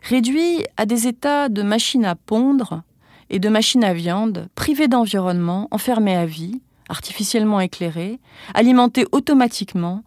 réduits 0.03 0.65
à 0.77 0.87
des 0.87 1.07
états 1.07 1.49
de 1.49 1.63
machines 1.63 2.05
à 2.05 2.15
pondre 2.15 2.83
et 3.31 3.39
de 3.39 3.49
machines 3.49 3.85
à 3.85 3.95
viande, 3.95 4.49
privés 4.55 4.89
d'environnement, 4.89 5.69
enfermés 5.71 6.17
à 6.17 6.27
vie, 6.27 6.61
artificiellement 6.89 7.61
éclairés, 7.61 8.21
alimentés 8.55 9.07
automatiquement, 9.13 10.03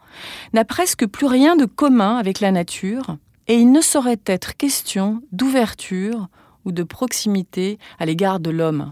n'a 0.54 0.66
presque 0.66 1.06
plus 1.08 1.26
rien 1.26 1.56
de 1.56 1.66
commun 1.66 2.18
avec 2.18 2.40
la 2.40 2.52
nature, 2.52 3.18
et 3.48 3.56
il 3.56 3.72
ne 3.72 3.82
saurait 3.82 4.20
être 4.26 4.58
question 4.58 5.22
d'ouverture 5.32 6.28
ou 6.66 6.72
de 6.72 6.84
proximité 6.84 7.80
à 8.00 8.06
l'égard 8.06 8.40
de 8.40 8.50
l'homme. 8.50 8.92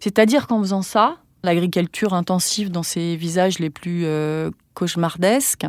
C'est-à-dire 0.00 0.46
qu'en 0.46 0.60
faisant 0.60 0.82
ça, 0.82 1.18
l'agriculture 1.42 2.14
intensive 2.14 2.70
dans 2.70 2.82
ses 2.82 3.16
visages 3.16 3.58
les 3.58 3.70
plus 3.70 4.02
euh, 4.04 4.50
cauchemardesques, 4.74 5.66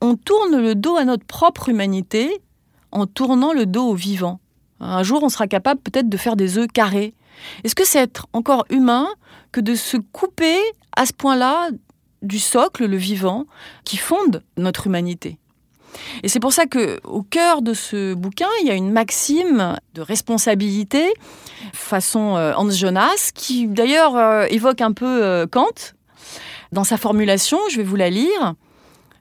on 0.00 0.16
tourne 0.16 0.60
le 0.60 0.74
dos 0.74 0.96
à 0.96 1.04
notre 1.04 1.24
propre 1.24 1.68
humanité 1.68 2.40
en 2.90 3.06
tournant 3.06 3.52
le 3.52 3.66
dos 3.66 3.88
au 3.88 3.94
vivant. 3.94 4.40
Un 4.80 5.02
jour, 5.02 5.22
on 5.22 5.28
sera 5.28 5.46
capable 5.46 5.80
peut-être 5.80 6.08
de 6.08 6.16
faire 6.16 6.36
des 6.36 6.58
œufs 6.58 6.66
carrés. 6.66 7.14
Est-ce 7.64 7.74
que 7.74 7.86
c'est 7.86 8.00
être 8.00 8.26
encore 8.32 8.64
humain 8.68 9.08
que 9.52 9.60
de 9.60 9.74
se 9.74 9.96
couper 9.96 10.58
à 10.96 11.06
ce 11.06 11.12
point-là 11.12 11.70
du 12.22 12.38
socle, 12.38 12.86
le 12.86 12.96
vivant, 12.96 13.46
qui 13.84 13.96
fonde 13.96 14.42
notre 14.56 14.86
humanité 14.86 15.38
et 16.22 16.28
c'est 16.28 16.40
pour 16.40 16.52
ça 16.52 16.66
que, 16.66 17.00
au 17.04 17.22
cœur 17.22 17.62
de 17.62 17.74
ce 17.74 18.14
bouquin, 18.14 18.48
il 18.60 18.66
y 18.66 18.70
a 18.70 18.74
une 18.74 18.90
maxime 18.90 19.76
de 19.94 20.00
responsabilité 20.00 21.12
façon 21.72 22.36
euh, 22.36 22.52
Hans 22.56 22.70
Jonas, 22.70 23.30
qui 23.34 23.66
d'ailleurs 23.66 24.16
euh, 24.16 24.46
évoque 24.50 24.80
un 24.80 24.92
peu 24.92 25.22
euh, 25.22 25.46
Kant. 25.46 25.94
Dans 26.72 26.84
sa 26.84 26.96
formulation, 26.96 27.58
je 27.70 27.76
vais 27.78 27.82
vous 27.82 27.96
la 27.96 28.10
lire. 28.10 28.54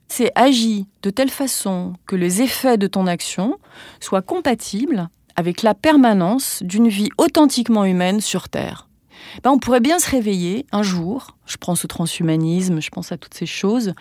C'est 0.08 0.32
agis 0.36 0.88
de 1.04 1.10
telle 1.10 1.30
façon 1.30 1.94
que 2.06 2.16
les 2.16 2.42
effets 2.42 2.78
de 2.78 2.88
ton 2.88 3.08
action 3.08 3.58
soient 4.00 4.22
compatibles 4.22 5.08
avec 5.36 5.62
la 5.62 5.74
permanence 5.74 6.62
d'une 6.64 6.90
vie 6.90 7.10
authentiquement 7.18 7.86
humaine 7.86 8.20
sur 8.20 8.50
Terre. 8.50 8.90
Ben, 9.44 9.52
on 9.52 9.60
pourrait 9.60 9.80
bien 9.80 10.00
se 10.00 10.10
réveiller 10.10 10.66
un 10.72 10.84
jour, 10.84 11.38
je 11.46 11.58
pense 11.58 11.86
au 11.86 11.88
transhumanisme, 11.88 12.82
je 12.82 12.90
pense 12.90 13.12
à 13.12 13.18
toutes 13.18 13.34
ces 13.34 13.46
choses, 13.46 13.94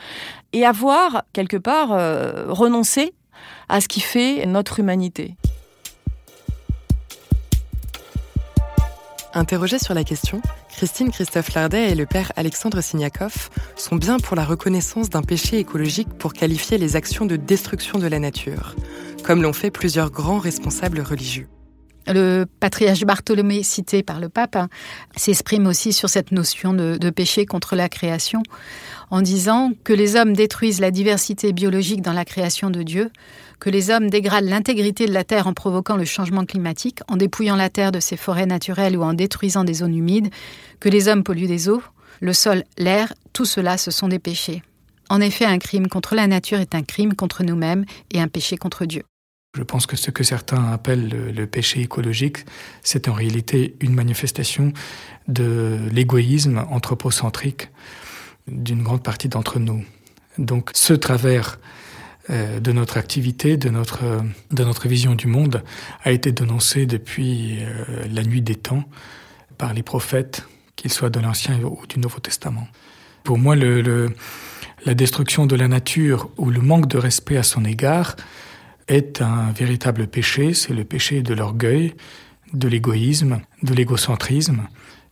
et 0.52 0.64
avoir 0.64 1.24
quelque 1.32 1.56
part 1.56 1.92
euh, 1.92 2.46
renoncé 2.48 3.12
à 3.68 3.80
ce 3.80 3.88
qui 3.88 4.00
fait 4.00 4.44
notre 4.46 4.80
humanité. 4.80 5.36
Interrogés 9.32 9.78
sur 9.78 9.94
la 9.94 10.02
question, 10.02 10.42
Christine 10.70 11.12
Christophe 11.12 11.54
Lardet 11.54 11.90
et 11.90 11.94
le 11.94 12.04
père 12.04 12.32
Alexandre 12.34 12.80
Signakov 12.80 13.50
sont 13.76 13.94
bien 13.94 14.18
pour 14.18 14.34
la 14.34 14.44
reconnaissance 14.44 15.08
d'un 15.08 15.22
péché 15.22 15.58
écologique 15.58 16.08
pour 16.18 16.32
qualifier 16.32 16.78
les 16.78 16.96
actions 16.96 17.26
de 17.26 17.36
destruction 17.36 18.00
de 18.00 18.08
la 18.08 18.18
nature, 18.18 18.74
comme 19.22 19.42
l'ont 19.42 19.52
fait 19.52 19.70
plusieurs 19.70 20.10
grands 20.10 20.40
responsables 20.40 21.00
religieux. 21.00 21.48
Le 22.06 22.46
patriarche 22.60 23.04
Bartholomé, 23.04 23.62
cité 23.62 24.02
par 24.02 24.20
le 24.20 24.28
pape, 24.28 24.56
hein, 24.56 24.68
s'exprime 25.16 25.66
aussi 25.66 25.92
sur 25.92 26.08
cette 26.08 26.32
notion 26.32 26.72
de, 26.72 26.96
de, 26.96 27.10
péché 27.10 27.46
contre 27.46 27.76
la 27.76 27.88
création, 27.88 28.42
en 29.10 29.22
disant 29.22 29.72
que 29.84 29.92
les 29.92 30.16
hommes 30.16 30.32
détruisent 30.32 30.80
la 30.80 30.90
diversité 30.90 31.52
biologique 31.52 32.02
dans 32.02 32.12
la 32.12 32.24
création 32.24 32.70
de 32.70 32.82
Dieu, 32.82 33.10
que 33.60 33.70
les 33.70 33.90
hommes 33.90 34.08
dégradent 34.10 34.48
l'intégrité 34.48 35.06
de 35.06 35.12
la 35.12 35.24
Terre 35.24 35.46
en 35.46 35.52
provoquant 35.52 35.96
le 35.96 36.04
changement 36.04 36.44
climatique, 36.44 37.00
en 37.08 37.16
dépouillant 37.16 37.56
la 37.56 37.68
Terre 37.68 37.92
de 37.92 38.00
ses 38.00 38.16
forêts 38.16 38.46
naturelles 38.46 38.96
ou 38.96 39.02
en 39.02 39.12
détruisant 39.12 39.64
des 39.64 39.74
zones 39.74 39.94
humides, 39.94 40.30
que 40.80 40.88
les 40.88 41.08
hommes 41.08 41.22
polluent 41.22 41.46
des 41.46 41.68
eaux, 41.68 41.82
le 42.20 42.32
sol, 42.32 42.64
l'air, 42.78 43.12
tout 43.32 43.44
cela, 43.44 43.76
ce 43.76 43.90
sont 43.90 44.08
des 44.08 44.18
péchés. 44.18 44.62
En 45.10 45.20
effet, 45.20 45.44
un 45.44 45.58
crime 45.58 45.88
contre 45.88 46.14
la 46.14 46.26
nature 46.26 46.60
est 46.60 46.74
un 46.74 46.82
crime 46.82 47.14
contre 47.14 47.42
nous-mêmes 47.42 47.84
et 48.12 48.20
un 48.20 48.28
péché 48.28 48.56
contre 48.56 48.84
Dieu. 48.84 49.02
Je 49.56 49.64
pense 49.64 49.86
que 49.86 49.96
ce 49.96 50.12
que 50.12 50.22
certains 50.22 50.70
appellent 50.70 51.08
le, 51.34 51.46
péché 51.46 51.80
écologique, 51.80 52.44
c'est 52.82 53.08
en 53.08 53.12
réalité 53.12 53.74
une 53.80 53.94
manifestation 53.94 54.72
de 55.26 55.76
l'égoïsme 55.90 56.64
anthropocentrique 56.70 57.68
d'une 58.46 58.84
grande 58.84 59.02
partie 59.02 59.28
d'entre 59.28 59.58
nous. 59.58 59.84
Donc 60.38 60.70
ce 60.74 60.92
travers 60.92 61.58
euh, 62.30 62.60
de 62.60 62.70
notre 62.70 62.96
activité, 62.96 63.56
de 63.56 63.70
notre, 63.70 64.22
de 64.52 64.64
notre 64.64 64.86
vision 64.86 65.16
du 65.16 65.26
monde, 65.26 65.64
a 66.04 66.12
été 66.12 66.30
dénoncé 66.30 66.86
depuis 66.86 67.58
euh, 67.60 68.06
la 68.08 68.22
nuit 68.22 68.42
des 68.42 68.54
temps 68.54 68.84
par 69.58 69.74
les 69.74 69.82
prophètes, 69.82 70.44
qu'ils 70.76 70.92
soient 70.92 71.10
de 71.10 71.18
l'Ancien 71.18 71.58
ou 71.64 71.86
du 71.88 71.98
Nouveau 71.98 72.20
Testament. 72.20 72.68
Pour 73.24 73.36
moi, 73.36 73.56
la 73.56 74.94
destruction 74.94 75.46
de 75.46 75.56
la 75.56 75.66
nature 75.66 76.30
ou 76.38 76.50
le 76.50 76.60
manque 76.60 76.86
de 76.86 76.98
respect 76.98 77.36
à 77.36 77.42
son 77.42 77.64
égard 77.64 78.14
est 78.90 79.22
un 79.22 79.52
véritable 79.52 80.08
péché, 80.08 80.52
c'est 80.52 80.74
le 80.74 80.84
péché 80.84 81.22
de 81.22 81.32
l'orgueil, 81.32 81.94
de 82.52 82.66
l'égoïsme, 82.68 83.40
de 83.62 83.72
l'égocentrisme, 83.72 84.66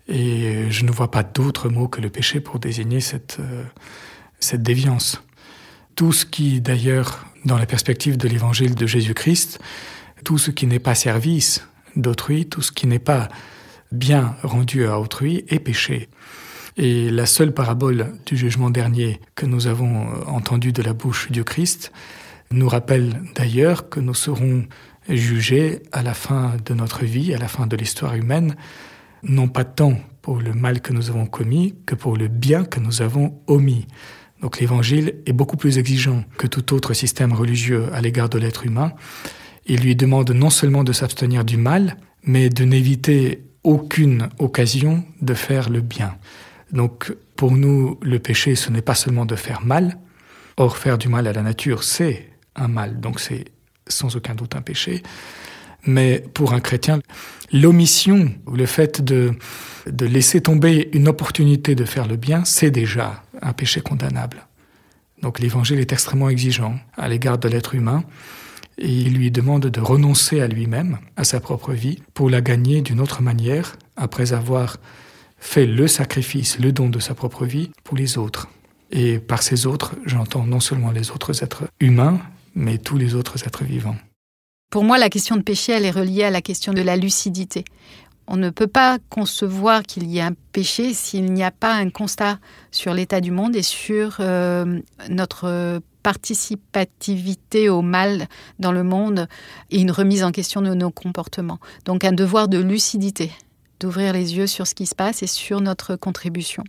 et 0.09 0.71
je 0.71 0.85
ne 0.85 0.91
vois 0.91 1.11
pas 1.11 1.23
d'autre 1.23 1.69
mot 1.69 1.87
que 1.87 2.01
le 2.01 2.11
péché 2.11 2.41
pour 2.41 2.59
désigner 2.59 3.01
cette, 3.01 3.37
euh, 3.41 3.65
cette 4.41 4.63
déviance. 4.63 5.23
Tout 5.95 6.13
ce 6.13 6.27
qui, 6.27 6.61
d'ailleurs, 6.61 7.27
dans 7.45 7.59
la 7.59 7.67
perspective 7.67 8.17
de 8.17 8.27
l'évangile 8.27 8.75
de 8.75 8.87
Jésus-Christ, 8.87 9.61
tout 10.25 10.39
ce 10.39 10.51
qui 10.51 10.67
n'est 10.67 10.81
pas 10.81 10.95
service 10.95 11.67
d'autrui, 11.95 12.47
tout 12.47 12.63
ce 12.63 12.73
qui 12.73 12.87
n'est 12.87 12.99
pas 12.99 13.29
bien 13.93 14.35
rendu 14.43 14.87
à 14.87 14.99
autrui 14.99 15.45
est 15.49 15.61
péché. 15.61 16.09
Et 16.77 17.11
la 17.11 17.27
seule 17.27 17.53
parabole 17.53 18.15
du 18.27 18.37
jugement 18.37 18.71
dernier 18.71 19.21
que 19.35 19.47
nous 19.47 19.67
avons 19.67 20.09
entendue 20.27 20.73
de 20.73 20.83
la 20.83 20.95
bouche 20.95 21.31
du 21.31 21.45
Christ, 21.45 21.93
nous 22.51 22.69
rappelle 22.69 23.23
d'ailleurs 23.35 23.89
que 23.89 24.01
nous 24.01 24.15
serons 24.15 24.65
jugés 25.09 25.83
à 25.93 26.03
la 26.03 26.15
fin 26.15 26.57
de 26.65 26.75
notre 26.75 27.05
vie, 27.05 27.35
à 27.35 27.39
la 27.39 27.49
fin 27.49 27.67
de 27.67 27.77
l'histoire 27.77 28.15
humaine, 28.15 28.57
non 29.23 29.49
pas 29.49 29.65
tant 29.65 29.99
pour 30.23 30.41
le 30.41 30.53
mal 30.53 30.81
que 30.81 30.93
nous 30.93 31.11
avons 31.11 31.27
commis 31.27 31.75
que 31.87 31.95
pour 31.95 32.17
le 32.17 32.29
bien 32.29 32.65
que 32.65 32.81
nous 32.81 33.03
avons 33.03 33.41
omis. 33.47 33.87
Donc 34.41 34.61
l'évangile 34.61 35.15
est 35.27 35.33
beaucoup 35.33 35.57
plus 35.57 35.79
exigeant 35.79 36.25
que 36.37 36.47
tout 36.47 36.75
autre 36.75 36.95
système 36.95 37.33
religieux 37.33 37.87
à 37.93 38.01
l'égard 38.01 38.29
de 38.29 38.39
l'être 38.39 38.65
humain. 38.65 38.93
Il 39.67 39.81
lui 39.81 39.97
demande 39.97 40.31
non 40.31 40.51
seulement 40.51 40.85
de 40.85 40.93
s'abstenir 40.93 41.45
du 41.45 41.57
mal, 41.57 41.97
mais 42.23 42.49
de 42.49 42.65
n'éviter 42.65 43.43
aucune 43.65 44.29
occasion 44.39 45.05
de 45.21 45.35
faire 45.35 45.71
le 45.71 45.81
bien. 45.81 46.17
Donc 46.73 47.15
pour 47.37 47.53
nous, 47.53 47.99
le 48.03 48.19
péché, 48.19 48.55
ce 48.55 48.71
n'est 48.71 48.83
pas 48.83 48.95
seulement 48.95 49.27
de 49.27 49.37
faire 49.37 49.65
mal. 49.65 49.99
Or, 50.57 50.77
faire 50.77 50.99
du 50.99 51.09
mal 51.09 51.27
à 51.27 51.33
la 51.33 51.43
nature, 51.43 51.85
c'est 51.85 52.29
un 52.59 52.69
mal, 52.69 53.01
donc 53.01 53.21
c'est 53.21 53.47
sans 53.87 54.17
aucun 54.17 54.35
doute 54.35 54.57
un 54.57 54.63
péché. 54.63 55.03
Mais 55.87 56.23
pour 56.35 56.53
un 56.53 56.61
chrétien, 56.61 57.01
l'omission, 57.53 58.31
le 58.53 58.67
fait 58.67 59.01
de, 59.01 59.33
de 59.87 60.07
laisser 60.07 60.41
tomber 60.41 60.91
une 60.93 61.09
opportunité 61.09 61.75
de 61.75 61.85
faire 61.85 62.07
le 62.07 62.17
bien, 62.17 62.45
c'est 62.45 62.71
déjà 62.71 63.23
un 63.41 63.53
péché 63.53 63.81
condamnable. 63.81 64.47
Donc 65.23 65.41
l'évangile 65.41 65.79
est 65.79 65.93
extrêmement 65.93 66.29
exigeant 66.29 66.79
à 66.97 67.09
l'égard 67.09 67.39
de 67.39 67.49
l'être 67.49 67.75
humain 67.75 68.05
et 68.79 68.89
il 68.89 69.15
lui 69.15 69.31
demande 69.31 69.67
de 69.67 69.81
renoncer 69.81 70.41
à 70.41 70.47
lui-même, 70.47 70.99
à 71.17 71.25
sa 71.25 71.41
propre 71.41 71.73
vie, 71.73 72.01
pour 72.15 72.31
la 72.31 72.41
gagner 72.41 72.81
d'une 72.81 73.01
autre 73.01 73.23
manière, 73.23 73.77
après 73.97 74.33
avoir 74.33 74.77
fait 75.39 75.67
le 75.67 75.89
sacrifice, 75.89 76.59
le 76.61 76.73
don 76.73 76.89
de 76.89 77.01
sa 77.01 77.15
propre 77.15 77.45
vie 77.45 77.71
pour 77.83 77.97
les 77.97 78.19
autres. 78.19 78.49
Et 78.91 79.19
par 79.19 79.43
ces 79.43 79.67
autres, 79.67 79.97
j'entends 80.07 80.45
non 80.45 80.61
seulement 80.61 80.93
les 80.93 81.11
autres 81.11 81.43
êtres 81.43 81.65
humains, 81.81 82.21
mais 82.55 82.79
tous 82.79 82.99
les 82.99 83.15
autres 83.15 83.47
êtres 83.47 83.65
vivants. 83.65 83.97
Pour 84.71 84.85
moi, 84.85 84.99
la 84.99 85.09
question 85.09 85.37
de 85.37 85.43
péché, 85.43 85.73
elle 85.73 85.85
est 85.85 85.91
reliée 85.91 86.25
à 86.25 86.31
la 86.31 86.43
question 86.43 86.73
de 86.73 86.83
la 86.83 86.97
lucidité. 86.97 87.65
On 88.27 88.37
ne 88.37 88.51
peut 88.51 88.67
pas 88.67 88.99
concevoir 89.09 89.83
qu'il 89.83 90.07
y 90.07 90.19
ait 90.19 90.23
un 90.23 90.35
péché 90.53 90.93
s'il 90.93 91.33
n'y 91.33 91.43
a 91.43 91.51
pas 91.51 91.73
un 91.73 91.89
constat 91.89 92.39
sur 92.71 92.93
l'état 92.93 93.23
du 93.23 93.31
monde 93.31 93.57
et 93.57 93.63
sur 93.63 94.19
euh, 94.21 94.81
notre 95.09 95.81
participativité 96.03 97.71
au 97.71 97.81
mal 97.81 98.29
dans 98.59 98.73
le 98.73 98.83
monde 98.83 99.29
et 99.71 99.81
une 99.81 99.91
remise 99.91 100.25
en 100.25 100.31
question 100.31 100.61
de 100.61 100.75
nos 100.75 100.91
comportements. 100.91 101.59
Donc 101.87 102.05
un 102.05 102.13
devoir 102.13 102.49
de 102.49 102.59
lucidité, 102.59 103.33
d'ouvrir 103.81 104.13
les 104.13 104.37
yeux 104.37 104.47
sur 104.47 104.67
ce 104.67 104.75
qui 104.75 104.87
se 104.87 104.95
passe 104.95 105.23
et 105.23 105.27
sur 105.27 105.63
notre 105.63 105.97
contribution. 105.97 106.65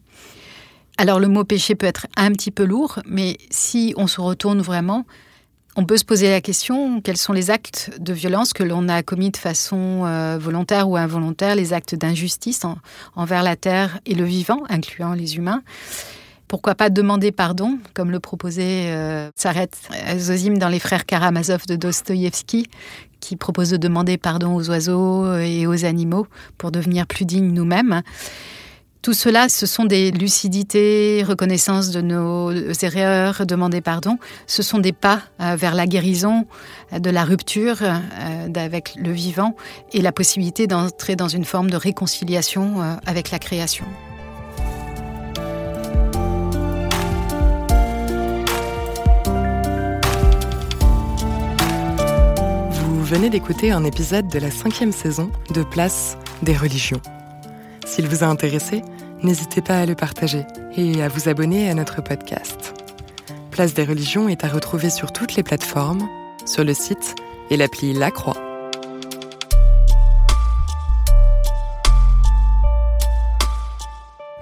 Alors 0.98 1.20
le 1.20 1.28
mot 1.28 1.44
péché 1.44 1.76
peut 1.76 1.86
être 1.86 2.08
un 2.18 2.32
petit 2.32 2.52
peu 2.52 2.64
lourd, 2.64 3.00
mais 3.06 3.38
si 3.50 3.94
on 3.98 4.08
se 4.08 4.20
retourne 4.20 4.62
vraiment, 4.62 5.06
on 5.80 5.86
peut 5.86 5.96
se 5.96 6.04
poser 6.04 6.30
la 6.30 6.42
question 6.42 7.00
quels 7.00 7.16
sont 7.16 7.32
les 7.32 7.52
actes 7.52 7.92
de 8.02 8.12
violence 8.12 8.52
que 8.52 8.64
l'on 8.64 8.90
a 8.90 9.02
commis 9.02 9.32
de 9.32 9.38
façon 9.38 10.04
euh, 10.04 10.38
volontaire 10.38 10.90
ou 10.90 10.98
involontaire, 10.98 11.56
les 11.56 11.72
actes 11.72 11.96
d'injustice 11.96 12.64
envers 13.16 13.44
la 13.44 13.56
terre 13.56 13.98
et 14.06 14.14
le 14.14 14.26
vivant, 14.26 14.64
incluant 14.68 15.14
les 15.14 15.38
humains? 15.38 15.64
Pourquoi 16.50 16.76
pas 16.76 16.90
demander 16.90 17.32
pardon, 17.32 17.80
comme 17.94 18.12
le 18.12 18.20
proposait 18.20 18.92
euh, 18.92 19.30
Zozim 20.18 20.58
dans 20.58 20.68
Les 20.68 20.80
Frères 20.80 21.06
Karamazov 21.06 21.66
de 21.66 21.78
Dostoïevski, 21.78 22.68
qui 23.22 23.38
propose 23.38 23.70
de 23.70 23.78
demander 23.78 24.18
pardon 24.18 24.56
aux 24.56 24.70
oiseaux 24.70 25.34
et 25.38 25.66
aux 25.66 25.86
animaux 25.86 26.28
pour 26.58 26.72
devenir 26.72 27.08
plus 27.08 27.24
dignes 27.24 27.54
nous-mêmes. 27.54 28.02
Tout 29.02 29.14
cela, 29.14 29.48
ce 29.48 29.66
sont 29.66 29.86
des 29.86 30.12
lucidités, 30.12 31.24
reconnaissance 31.26 31.92
de 31.92 32.02
nos 32.02 32.52
erreurs, 32.52 33.46
demander 33.46 33.80
pardon. 33.80 34.18
Ce 34.46 34.62
sont 34.62 34.78
des 34.78 34.92
pas 34.92 35.22
euh, 35.40 35.56
vers 35.56 35.74
la 35.74 35.88
guérison, 35.88 36.46
euh, 36.92 37.00
de 37.00 37.10
la 37.10 37.24
rupture 37.24 37.78
euh, 37.82 38.48
avec 38.56 38.96
le 38.98 39.12
vivant 39.12 39.56
et 39.94 40.02
la 40.02 40.12
possibilité 40.12 40.68
d'entrer 40.68 41.16
dans 41.16 41.30
une 41.30 41.46
forme 41.46 41.70
de 41.70 41.78
réconciliation 41.78 43.00
avec 43.06 43.32
la 43.32 43.40
création. 43.40 43.86
Vous 52.84 53.06
venez 53.06 53.30
d'écouter 53.30 53.72
un 53.72 53.86
épisode 53.86 54.28
de 54.28 54.40
la 54.40 54.52
cinquième 54.52 54.92
saison 54.92 55.32
de 55.54 55.64
Place 55.64 56.18
des 56.44 56.56
religions. 56.56 57.02
S'il 57.90 58.08
vous 58.08 58.24
a 58.24 58.28
intéressé, 58.28 58.84
n'hésitez 59.24 59.64
pas 59.64 59.80
à 59.80 59.86
le 59.88 59.96
partager 59.96 60.46
et 60.78 61.02
à 61.02 61.08
vous 61.08 61.28
abonner 61.28 61.72
à 61.72 61.74
notre 61.74 62.04
podcast. 62.04 62.76
Place 63.50 63.74
des 63.74 63.84
religions 63.84 64.30
est 64.30 64.44
à 64.44 64.48
retrouver 64.48 64.92
sur 64.92 65.12
toutes 65.12 65.34
les 65.34 65.42
plateformes, 65.42 66.08
sur 66.46 66.64
le 66.64 66.76
site 66.76 67.16
et 67.50 67.58
l'appli 67.58 67.94
La 67.94 68.12
Croix. 68.12 68.38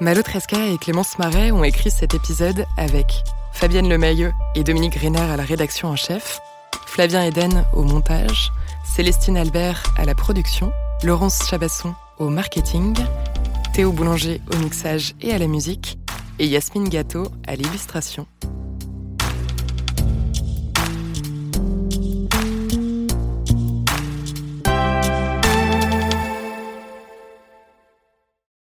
Malo 0.01 0.21
Tresca 0.23 0.65
et 0.65 0.77
Clémence 0.77 1.17
Marais 1.17 1.51
ont 1.51 1.63
écrit 1.63 1.89
cet 1.89 2.15
épisode 2.15 2.65
avec 2.75 3.23
Fabienne 3.53 3.87
Lemayeux 3.87 4.33
et 4.55 4.65
Dominique 4.65 4.95
Reynard 4.95 5.31
à 5.31 5.37
la 5.37 5.43
rédaction 5.43 5.87
en 5.87 5.95
chef, 5.95 6.41
Flavien 6.85 7.23
Eden 7.23 7.63
au 7.71 7.83
montage, 7.83 8.51
Célestine 8.83 9.37
Albert 9.37 9.83
à 9.95 10.03
la 10.03 10.15
production, 10.15 10.73
Laurence 11.01 11.47
Chabasson 11.49 11.95
au 12.19 12.29
marketing 12.29 12.95
Théo 13.77 13.91
Boulanger 13.91 14.41
au 14.51 14.57
mixage 14.57 15.13
et 15.21 15.31
à 15.33 15.37
la 15.37 15.45
musique, 15.45 15.99
et 16.39 16.47
Yasmine 16.47 16.89
Gâteau 16.89 17.27
à 17.45 17.55
l'illustration. 17.55 18.25